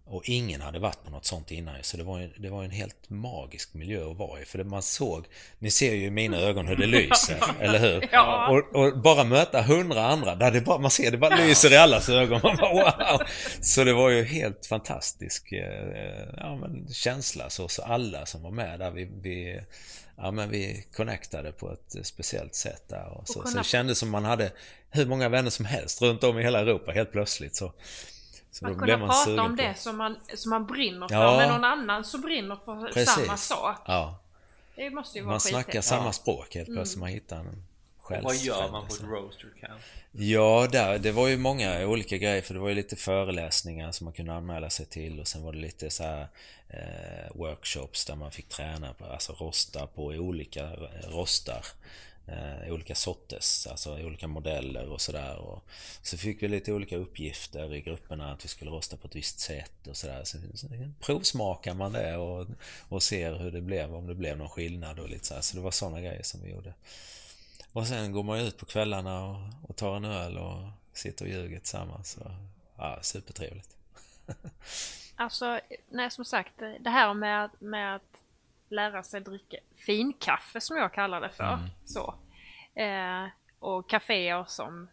[0.08, 2.72] Och ingen hade varit på något sånt innan så det var, ju, det var en
[2.72, 4.46] helt magisk miljö att vara i.
[4.46, 5.26] För det man såg,
[5.60, 8.10] ni ser ju i mina ögon hur det lyser, eller hur?
[8.12, 8.50] Ja.
[8.50, 11.78] Och, och, bara möta hundra andra, där det bara, man ser det bara lyser i
[11.78, 12.42] allas ögon.
[12.44, 13.28] Man bara, wow!
[13.62, 18.52] Så det var ju helt fantastisk eh, ja, men, känsla så, så alla som var
[18.52, 19.62] med där, vi, vi
[20.18, 23.18] ja, men vi connectade på ett speciellt sätt där.
[23.18, 24.52] Och så, och så det kändes som man hade
[24.90, 27.56] hur många vänner som helst runt om i hela Europa helt plötsligt.
[27.56, 27.74] Så,
[28.56, 31.38] så man kunde prata om det som man, som man brinner för, ja.
[31.38, 33.14] men någon annan som brinner för Precis.
[33.14, 33.82] samma sak.
[33.86, 34.20] Ja.
[34.76, 36.96] Det måste ju vara Man snackar samma språk helt plötsligt.
[36.96, 37.00] Mm.
[37.00, 37.64] Man hittar en
[38.00, 38.24] själv.
[38.24, 39.82] Vad gör man på ett roaster camp?
[40.12, 44.06] Ja, där, det var ju många olika grejer för det var ju lite föreläsningar som
[44.06, 46.28] man kunde anmäla sig till och sen var det lite så här,
[46.70, 50.70] eh, workshops där man fick träna på, alltså rosta på olika
[51.08, 51.66] rostar.
[52.28, 55.60] Eh, olika sorters, alltså olika modeller och sådär.
[56.02, 59.40] Så fick vi lite olika uppgifter i grupperna att vi skulle rosta på ett visst
[59.40, 60.24] sätt och sådär.
[60.24, 60.68] Så, så
[61.00, 62.48] provsmakar man det och,
[62.90, 65.42] och ser hur det blev, om det blev någon skillnad och lite sådär.
[65.42, 66.74] Så det var sådana grejer som vi gjorde.
[67.74, 71.32] Och sen går man ut på kvällarna och, och tar en öl och sitter och
[71.32, 72.12] ljuger tillsammans.
[72.12, 72.32] Så,
[72.78, 73.78] ja, supertrevligt.
[75.16, 75.60] alltså,
[75.90, 78.25] nej som sagt, det här med, med att
[78.70, 81.54] lära sig dricka finkaffe som jag kallar det för.
[81.54, 81.70] Mm.
[81.86, 82.16] Så.
[82.76, 83.28] Eh,
[83.60, 84.90] och kaféer som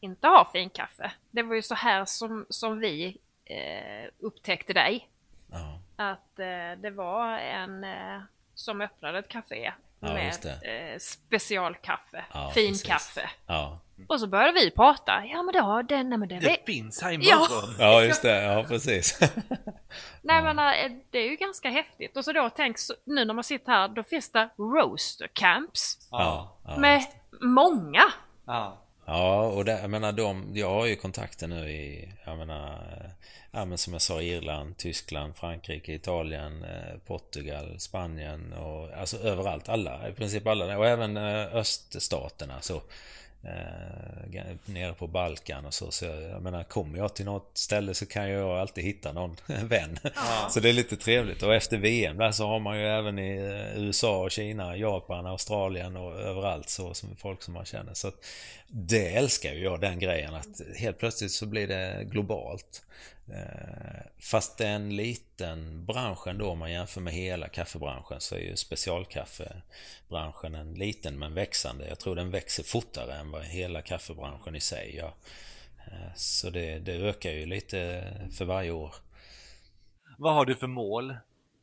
[0.00, 1.12] inte har finkaffe.
[1.30, 5.08] Det var ju så här som, som vi eh, upptäckte dig.
[5.50, 5.80] Ja.
[5.96, 8.20] Att eh, det var en eh,
[8.54, 13.30] som öppnade ett café ja, med eh, specialkaffe, ja, finkaffe.
[13.46, 13.78] Ja.
[14.08, 15.12] Och så började vi prata.
[15.26, 17.74] Ja men det har den, nej men det, det finns här imorgon.
[17.78, 17.84] Ja.
[17.84, 19.20] ja just det, ja precis.
[20.22, 22.16] nej men eh, det är ju ganska häftigt.
[22.16, 26.08] Och så då tänk nu när man sitter här, då finns det roaster camps.
[26.10, 27.02] Ja, med
[27.40, 28.02] många.
[28.46, 28.78] Ja.
[29.06, 32.84] Ja, och det, jag menar de, jag har ju kontakter nu i, jag menar,
[33.50, 39.68] ja men som jag sa Irland, Tyskland, Frankrike, Italien, eh, Portugal, Spanien och alltså överallt,
[39.68, 42.82] alla, i princip alla, och även eh, öststaterna så.
[43.44, 45.90] Eh, nere på Balkan och så.
[45.90, 49.36] Så jag, jag menar, kommer jag till något ställe så kan jag alltid hitta någon
[49.46, 49.98] vän.
[50.02, 50.48] Ja.
[50.50, 51.42] Så det är lite trevligt.
[51.42, 55.96] Och efter VM där så har man ju även i eh, USA, Kina, Japan, Australien
[55.96, 57.94] och överallt så som folk som man känner.
[57.94, 58.12] Så
[58.68, 62.82] det älskar ju jag, den grejen att helt plötsligt så blir det globalt.
[63.32, 68.34] Eh, fast det är en liten bransch ändå om man jämför med hela kaffebranschen så
[68.34, 71.88] är ju specialkaffebranschen en liten men växande.
[71.88, 75.14] Jag tror den växer fortare än vad hela kaffebranschen i sig gör.
[75.86, 78.04] Eh, så det, det ökar ju lite
[78.38, 78.94] för varje år.
[80.18, 81.16] Vad har du för mål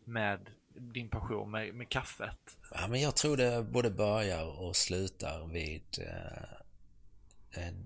[0.06, 0.40] med
[0.76, 2.40] din passion med, med kaffet?
[2.72, 6.59] Ja, men jag tror det både börjar och slutar vid eh,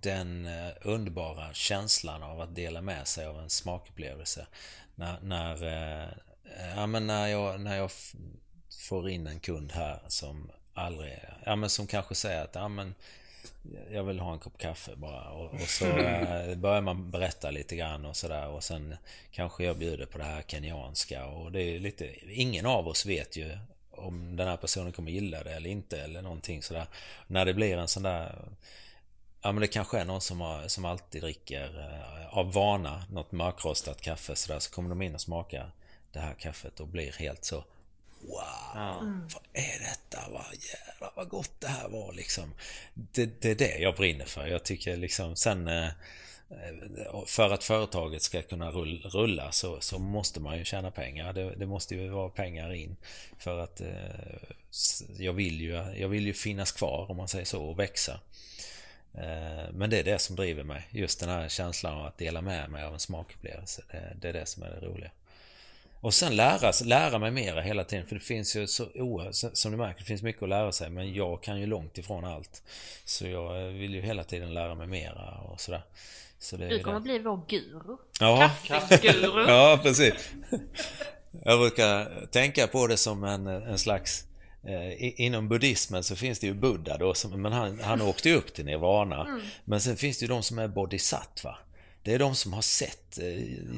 [0.02, 4.48] den eh, underbara känslan av att dela med sig av en smakupplevelse.
[4.96, 6.10] När, när, eh,
[6.76, 7.92] ja, men när, jag, när jag
[8.80, 12.96] får in en kund här som aldrig, ja men som kanske säger att ja men
[13.92, 15.86] jag vill ha en kopp kaffe bara och, och så
[16.56, 18.96] börjar man berätta lite grann och sådär och sen
[19.32, 23.38] kanske jag bjuder på det här kenyanska och det är lite, ingen av oss vet
[23.38, 23.58] ju
[23.92, 26.86] om den här personen kommer gilla det eller inte eller någonting sådär.
[27.28, 28.36] När det blir en sån där
[29.44, 33.32] Ja men det kanske är någon som, har, som alltid dricker eh, av vana något
[33.32, 35.72] mörkrostat kaffe sådär så kommer de in och smakar
[36.12, 37.64] det här kaffet och blir helt så
[38.22, 39.02] Wow!
[39.02, 39.28] Mm.
[39.34, 40.30] Vad är detta?
[40.32, 42.54] Vad jävlar vad gott det här var liksom.
[42.94, 44.48] Det, det är det jag brinner för.
[44.48, 45.90] Jag tycker liksom sen eh,
[47.26, 51.34] för att företaget ska kunna rulla så, så måste man ju tjäna pengar.
[51.34, 52.96] Det, det, måste ju vara pengar in.
[53.38, 53.88] För att eh,
[55.18, 58.20] jag, vill ju, jag vill ju finnas kvar om man säger så och växa.
[59.18, 60.88] Eh, men det är det som driver mig.
[60.92, 63.82] Just den här känslan av att dela med mig av en smakupplevelse.
[63.92, 65.12] Det, det är det som är det roliga.
[66.02, 68.06] Och sen lära, lära mig mera hela tiden.
[68.06, 70.90] För det finns ju så oerhört, som du märker, det finns mycket att lära sig.
[70.90, 72.64] Men jag kan ju långt ifrån allt.
[73.06, 75.82] Så jag vill ju hela tiden lära mig mera och sådär.
[76.40, 77.98] Så det Du kommer bli vår guru.
[78.20, 79.46] Ja, Kaffeguru.
[79.48, 80.14] ja precis.
[81.44, 84.26] Jag brukar tänka på det som en, en slags
[84.98, 88.66] Inom buddhismen så finns det ju Buddha då, men han, han åkte ju upp till
[88.66, 89.40] Nirvana.
[89.66, 91.56] Men sen finns det ju de som är bodhisattva.
[92.06, 93.26] Det är de som har sett eh,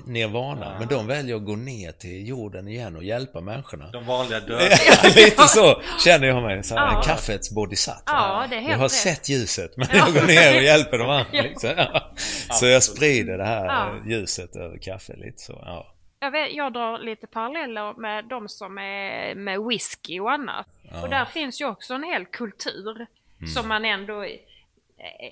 [0.06, 3.90] Nirvana, men de väljer att gå ner till jorden igen och hjälpa människorna.
[3.92, 4.64] De vanliga döda.
[5.16, 6.98] Lite så känner jag mig, så här, Ja.
[6.98, 8.02] en kaffets bodhisattva.
[8.06, 8.92] Ja, det är helt jag har rätt.
[8.92, 11.28] sett ljuset, men jag går ner och hjälper de andra.
[11.42, 11.70] Liksom.
[11.78, 12.12] Ja.
[12.52, 13.92] Så jag sprider det här Ja.
[14.08, 15.62] ljuset över kaffe lite så.
[15.66, 15.95] Ja.
[16.20, 20.68] Jag, vet, jag drar lite paralleller med de som är med whisky och annat.
[21.04, 23.08] Och där finns ju också en hel kultur
[23.54, 24.26] som man ändå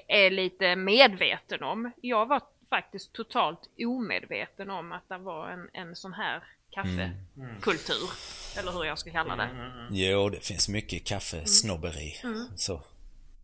[0.07, 1.91] är, lite medveten om.
[2.01, 8.09] Jag var faktiskt totalt omedveten om att det var en, en sån här kaffekultur.
[8.57, 9.49] Eller hur jag ska kalla det.
[9.91, 12.15] Jo, det finns mycket kaffesnobberi.
[12.55, 12.73] Så,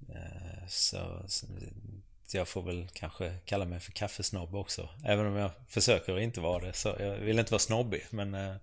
[0.09, 0.97] eh, så,
[2.30, 4.89] så jag får väl kanske kalla mig för kaffesnobb också.
[5.05, 6.73] Även om jag försöker att inte vara det.
[6.73, 8.55] Så jag vill inte vara snobbig, men eh,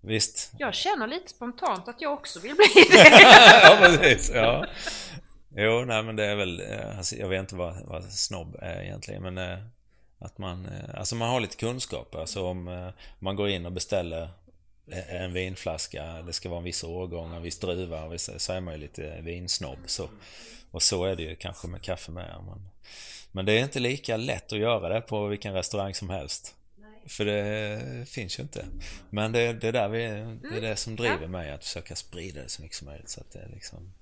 [0.00, 0.52] visst.
[0.58, 3.10] Jag känner lite spontant att jag också vill bli det.
[3.62, 4.30] ja, precis.
[4.34, 4.66] Ja.
[5.56, 8.82] Jo, nej men det är väl, eh, alltså, jag vet inte vad, vad snobb är
[8.82, 9.58] egentligen, men eh,
[10.18, 12.14] att man, eh, alltså man har lite kunskap.
[12.14, 14.28] Alltså om eh, man går in och beställer
[14.90, 18.74] eh, en vinflaska, det ska vara en viss årgång, en viss druva, så är man
[18.74, 19.78] ju lite vinsnobb.
[19.86, 20.08] Så.
[20.70, 22.34] Och så är det ju kanske med kaffe med.
[22.46, 22.70] Men,
[23.32, 26.54] men det är inte lika lätt att göra det på vilken restaurang som helst.
[27.06, 28.64] För det finns ju inte.
[29.10, 29.98] Men det, det, är där vi,
[30.50, 33.08] det är det som driver mig, att försöka sprida det så mycket som möjligt.
[33.08, 33.92] Så att det är liksom...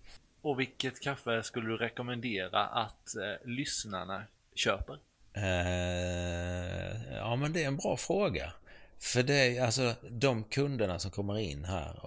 [0.40, 4.24] Och vilket kaffe skulle du rekommendera att eh, lyssnarna
[4.54, 4.98] köper?
[5.32, 8.52] Eh, ja men det är en bra fråga.
[8.98, 12.00] För det är alltså de kunderna som kommer in här.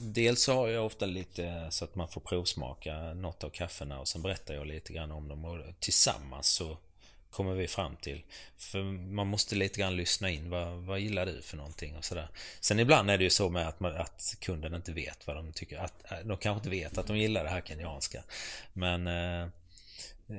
[0.00, 4.08] Dels så har jag ofta lite så att man får provsmaka något av kaffena och
[4.08, 6.76] sen berättar jag lite grann om dem och tillsammans så
[7.30, 8.22] kommer vi fram till.
[8.56, 10.50] För man måste lite grann lyssna in.
[10.50, 12.28] Vad, vad gillar du för någonting och sådär.
[12.60, 15.52] Sen ibland är det ju så med att, man, att kunden inte vet vad de
[15.52, 15.78] tycker.
[15.78, 18.22] Att, äh, de kanske inte vet att de gillar det här kenyanska.
[18.72, 19.42] Men Eh,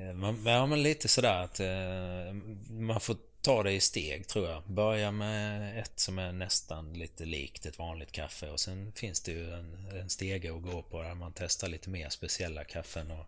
[0.00, 2.34] eh Man, ja men lite sådär att eh,
[2.68, 3.16] man får
[3.46, 4.62] ta det i steg tror jag.
[4.66, 9.32] Börja med ett som är nästan lite likt ett vanligt kaffe och sen finns det
[9.32, 13.10] ju en, en stege att gå på där man testar lite mer speciella kaffen.
[13.10, 13.26] Och,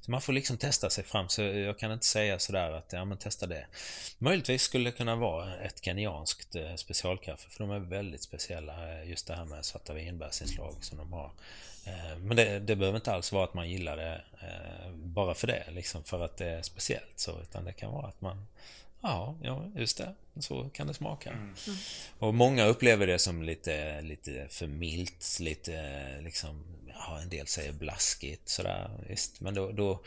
[0.00, 3.04] så man får liksom testa sig fram så jag kan inte säga sådär att ja
[3.04, 3.66] men testa det.
[4.18, 9.08] Möjligtvis skulle det kunna vara ett kenyanskt eh, specialkaffe för de är väldigt speciella eh,
[9.10, 11.30] just det här med svarta vinbärsinslag som de har.
[11.86, 14.24] Eh, men det, det behöver inte alls vara att man gillar det
[14.92, 18.20] bara för det, liksom för att det är speciellt så, utan det kan vara att
[18.20, 18.46] man
[19.04, 20.14] Ja, ja just det.
[20.40, 21.36] Så kan det smaka.
[22.18, 27.72] Och många upplever det som lite, lite för milt, lite liksom, ja en del säger
[27.72, 29.40] blaskigt sådär, visst.
[29.40, 30.02] Men då, då,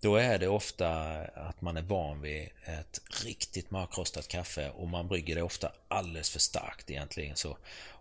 [0.00, 0.90] då är det ofta
[1.34, 6.30] att man är van vid ett riktigt mörkrostat kaffe och man brygger det ofta alldeles
[6.30, 7.58] för starkt egentligen så.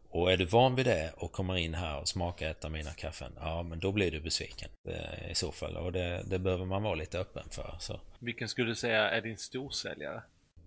[0.09, 2.93] Och är du van vid det och kommer in här och smakar ett av mina
[2.93, 5.77] kaffen, ja men då blir du besviken eh, i så fall.
[5.77, 7.75] Och det, det behöver man vara lite öppen för.
[7.79, 7.99] Så.
[8.19, 10.21] Vilken skulle du säga är din storsäljare?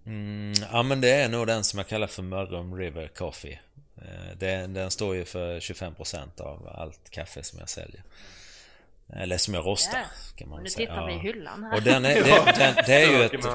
[0.06, 3.60] Mm, ja men det är nog den som jag kallar för Mörrum River Coffee.
[3.96, 8.02] Eh, Den, den står ju för 25% av allt kaffe som jag säljer.
[9.12, 10.06] Eller som jag rostar, Där.
[10.36, 10.86] kan man Nu säga.
[10.90, 11.74] tittar vi i hyllan här.
[11.76, 13.46] Och den är, det, den, det är ju ett,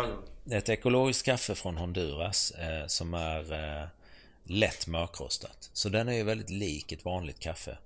[0.52, 3.88] ett ekologiskt kaffe från Honduras eh, som är eh,
[4.44, 5.70] lätt mörkrostat.
[5.74, 7.78] Så den är ju väldigt lik ett vanligt kaffe.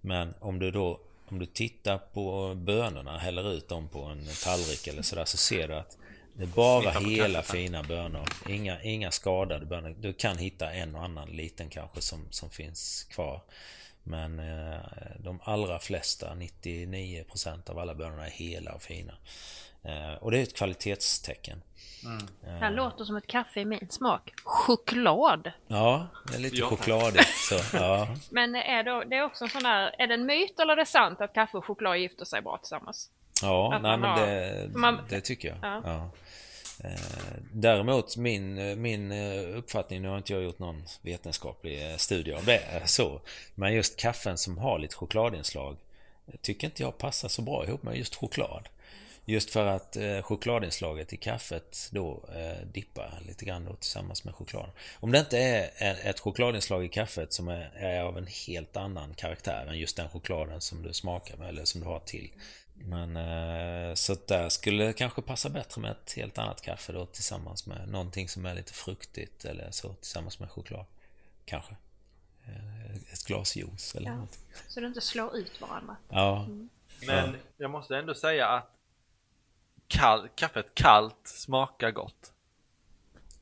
[0.00, 4.86] Men om du då om du tittar på bönorna, häller ut dem på en tallrik
[4.86, 5.96] eller sådär så ser du att
[6.36, 8.28] det är bara hela fina bönor.
[8.48, 9.94] Inga, inga skadade bönor.
[9.98, 13.40] Du kan hitta en och annan liten kanske som, som finns kvar.
[14.02, 14.78] Men eh,
[15.18, 19.12] de allra flesta, 99% av alla bönorna är hela och fina.
[19.82, 21.62] Eh, och det är ett kvalitetstecken.
[22.40, 24.32] Det här låter som ett kaffe i min smak.
[24.44, 25.52] Choklad!
[25.66, 26.66] Ja, det är lite Ja.
[26.66, 27.28] chokladigt.
[27.28, 28.08] Så, ja.
[28.30, 30.76] Men är det, det är också en sån där, är det en myt eller är
[30.76, 33.10] det sant att kaffe och choklad gifter sig bra tillsammans?
[33.42, 35.58] Ja, nej, man men har- det, man- det tycker jag.
[35.62, 35.80] Ja.
[35.84, 36.10] Ja.
[36.84, 36.90] Eh,
[37.52, 42.44] däremot min, eh, min eh, uppfattning, nu har inte jag gjort någon vetenskaplig studie av
[42.44, 43.20] det, så.
[43.54, 45.76] Men just kaffen som har lite chokladinslag
[46.42, 48.68] tycker inte jag passar så bra ihop med just choklad.
[49.28, 54.34] Just för att eh, chokladinslaget i kaffet då eh, dippar lite grann då tillsammans med
[54.34, 54.70] chokladen.
[55.00, 55.70] Om det inte är
[56.10, 60.08] ett chokladinslag i kaffet som är, är av en helt annan karaktär än just den
[60.08, 62.30] chokladen som du smakar med eller som du har till.
[62.78, 67.06] Men eh, så där skulle det kanske passa bättre med ett helt annat kaffe då
[67.06, 70.84] tillsammans med någonting som är lite fruktigt eller så tillsammans med choklad.
[71.44, 71.76] Kanske.
[72.46, 74.12] Eh, ett glas juice eller Ja.
[74.14, 74.40] någonting.
[74.68, 75.96] Så du inte slår ut varandra.
[76.08, 76.48] Ja,
[77.06, 78.70] Men jag måste ändå säga att
[79.88, 82.32] kall, kaffet kallt smakar gott.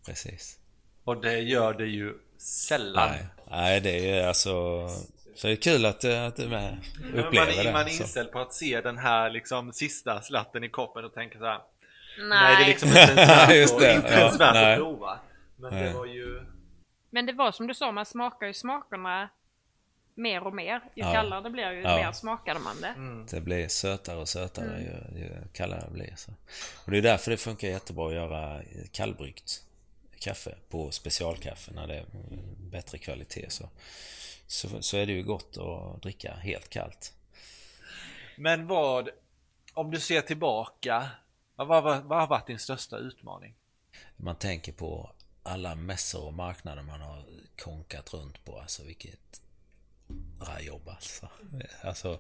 [0.07, 0.59] precis.
[1.05, 3.09] Och det gör det ju sällan.
[3.11, 4.89] Nej, nej, det är alltså...
[5.35, 6.79] Så det är kul att, eh, att du med
[7.15, 7.91] man, upplever är, man är det.
[7.91, 8.03] Så.
[8.03, 11.61] inställd på att se den här liksom sista slatten i koppen och tänka så här.
[12.19, 13.17] Nej, Nej, det är liksom inte ens
[13.73, 14.73] värt, det, inte ja, ens värt nej.
[14.73, 15.19] att prova.
[15.57, 15.93] Men det Nej.
[15.93, 16.43] var ju...
[17.11, 19.29] Men det var som du sa, man smakar ju smakerna
[20.15, 20.81] mer och mer.
[20.95, 21.13] Ju Ja.
[21.13, 21.97] kallare det blir, ju Ja.
[21.97, 22.89] mer smakade man det.
[22.89, 23.27] Mm.
[23.31, 24.81] Det blir sötare och sötare Mm.
[24.81, 26.15] ju, ju kallare det blir.
[26.17, 26.33] Så.
[26.85, 28.61] Och det är därför det funkar jättebra att göra
[28.93, 29.61] kallbryggt
[30.21, 32.05] kaffe på specialkaffe när det är
[32.71, 33.51] bättre kvalitet.
[33.51, 33.69] Så,
[34.47, 37.13] så, så är det ju gott att dricka helt kallt.
[38.37, 39.09] Men vad,
[39.75, 41.11] om du ser tillbaka,
[41.57, 43.55] vad, vad, vad har varit din största utmaning?
[44.17, 45.11] Man tänker på
[45.43, 47.25] alla mässor och marknader man har
[47.57, 48.59] konkat runt på.
[48.59, 49.41] Alltså vilket
[50.61, 51.29] jobb alltså.
[51.83, 52.19] alltså.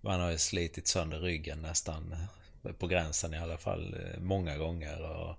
[0.00, 2.16] Man har ju slitit sönder ryggen nästan
[2.78, 5.02] på gränsen i alla fall eh, många gånger.
[5.02, 5.36] Och,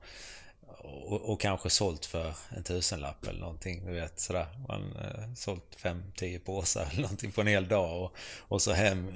[0.86, 3.86] och, och kanske sålt för en tusenlapp eller någonting.
[3.86, 4.48] Du vet sådär.
[4.68, 8.04] Man eh, sålt fem, tio påsar eller någonting på en hel dag.
[8.04, 9.14] Och, och så hem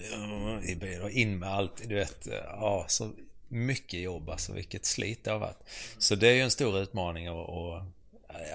[0.63, 1.89] i bil och in med allt.
[1.89, 2.27] Du vet.
[2.45, 3.11] Ja, så
[3.47, 4.53] mycket jobb alltså.
[4.53, 5.63] Vilket slit det har varit.
[5.97, 7.81] Så det är ju en stor utmaning och, och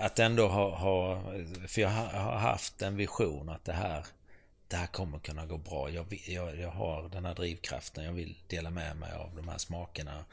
[0.01, 1.23] att ändå ha, ha...
[1.69, 4.07] För jag har haft en vision att det här
[4.75, 5.91] det här kommer kunna gå bra.
[5.91, 8.05] Jag, jag, jag har den här drivkraften.
[8.05, 10.25] Jag vill dela med mig av de här smakerna.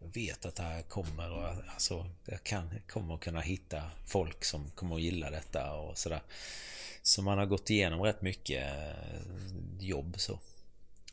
[0.00, 4.44] Jag vet att det här kommer och alltså, jag kan, kommer att kunna hitta folk
[4.44, 6.20] som kommer att gilla detta och sådär.
[7.02, 9.20] Så man har gått igenom rätt mycket eh,
[9.80, 10.38] jobb så.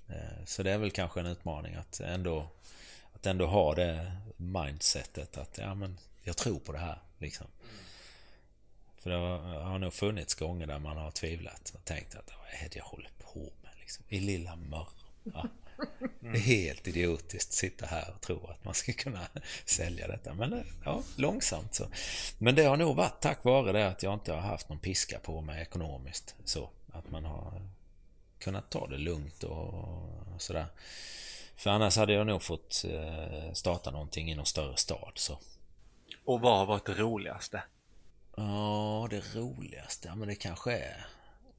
[0.10, 2.48] Eh, så det är väl kanske en utmaning att ändå,
[3.14, 7.48] att ändå ha det mindsetet att ja men jag tror på det här liksom.
[9.06, 9.18] För det
[9.60, 12.86] har, nog funnits gånger där man har tvivlat och tänkt att vad är det jag
[12.86, 14.06] håller på med liksom?
[14.10, 15.50] I lilla mörra.
[16.20, 19.28] Det är helt idiotiskt att sitta här och tro att man ska kunna
[19.66, 20.34] sälja detta.
[20.34, 21.88] Men eh, ja, långsamt så.
[22.38, 25.20] Men det har nog varit tack vare det att jag inte har haft någon piska
[25.20, 26.36] på mig ekonomiskt.
[26.46, 27.62] Så att man har
[28.40, 30.66] kunnat ta det lugnt och sådär.
[31.56, 35.12] För annars hade jag nog fått eh, starta någonting i någon större stad.
[35.16, 35.40] Så.
[36.26, 37.64] Och vad har varit det roligaste?
[38.36, 41.08] Ja, det roligaste, ja men det kanske är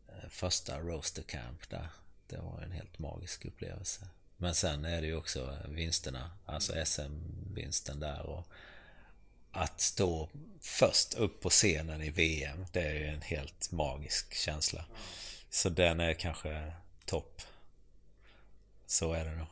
[0.09, 1.89] eh, första Roaster Camp där.
[2.27, 4.09] Det var en helt magisk upplevelse.
[4.37, 8.49] Men sen är det ju också vinsterna, alltså SM-vinsten där och
[9.53, 10.29] att stå
[10.61, 14.85] först upp på scenen i VM, det är ju en helt magisk känsla.
[15.51, 16.73] Så den är kanske
[17.05, 17.43] topp.
[18.87, 19.47] Så är det nog.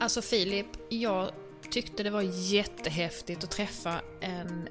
[0.00, 1.32] Alltså Filip, jag
[1.70, 4.68] tyckte det var jättehäftigt att träffa en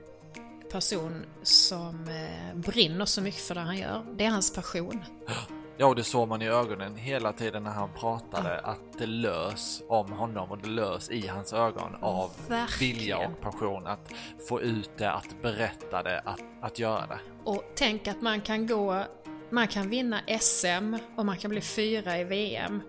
[0.77, 4.05] person som eh, brinner så mycket för det han gör.
[4.17, 5.03] Det är hans passion.
[5.77, 9.81] Ja, och det såg man i ögonen hela tiden när han pratade att det lös
[9.89, 12.97] om honom och det lös i hans ögon av Verkligen.
[12.97, 14.13] vilja och passion att
[14.49, 17.19] få ut det, att berätta det, att, att göra det.
[17.43, 19.03] Och tänk att man kan gå,
[19.49, 22.81] man kan vinna SM och man kan bli fyra i VM.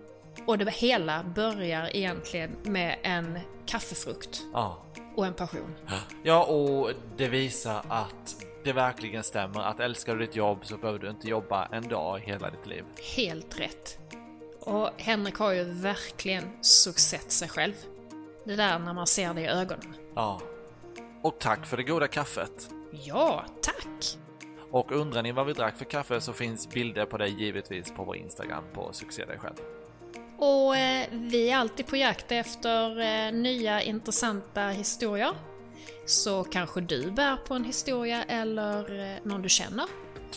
[0.45, 4.85] Och det hela börjar egentligen med en kaffefrukt Ja.
[5.15, 5.75] Och en passion.
[6.23, 10.99] Ja, och det visar att det verkligen stämmer att älskar du ditt jobb så behöver
[10.99, 12.83] du inte jobba en dag i hela ditt liv.
[13.15, 13.99] Helt rätt.
[14.59, 17.73] Och Henrik har ju verkligen succett sig själv.
[18.43, 19.95] Det där när man ser det i ögonen.
[20.15, 20.41] Ja.
[21.23, 22.69] Och tack för det goda kaffet.
[22.91, 24.17] Ja, tack!
[24.71, 28.03] Och undrar ni vad vi drack för kaffe så finns bilder på det givetvis på
[28.03, 29.55] vår Instagram på Succé dig själv.
[30.39, 35.33] Och eh, vi är alltid på jakt efter eh, nya intressanta historier.
[36.05, 39.85] Så kanske du bär på en historia eller eh, någon du känner.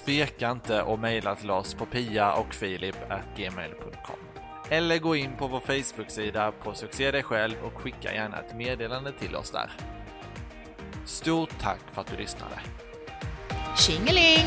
[0.05, 2.96] Tveka inte och mejla till oss på pia och filip
[3.36, 4.16] gmail.com.
[4.70, 9.12] Eller gå in på vår Facebook-sida på Succé dig själv och skicka gärna ett meddelande
[9.12, 9.70] till oss där.
[11.07, 12.61] Stort tack för att du lyssnade.
[13.76, 14.46] Tjingeling!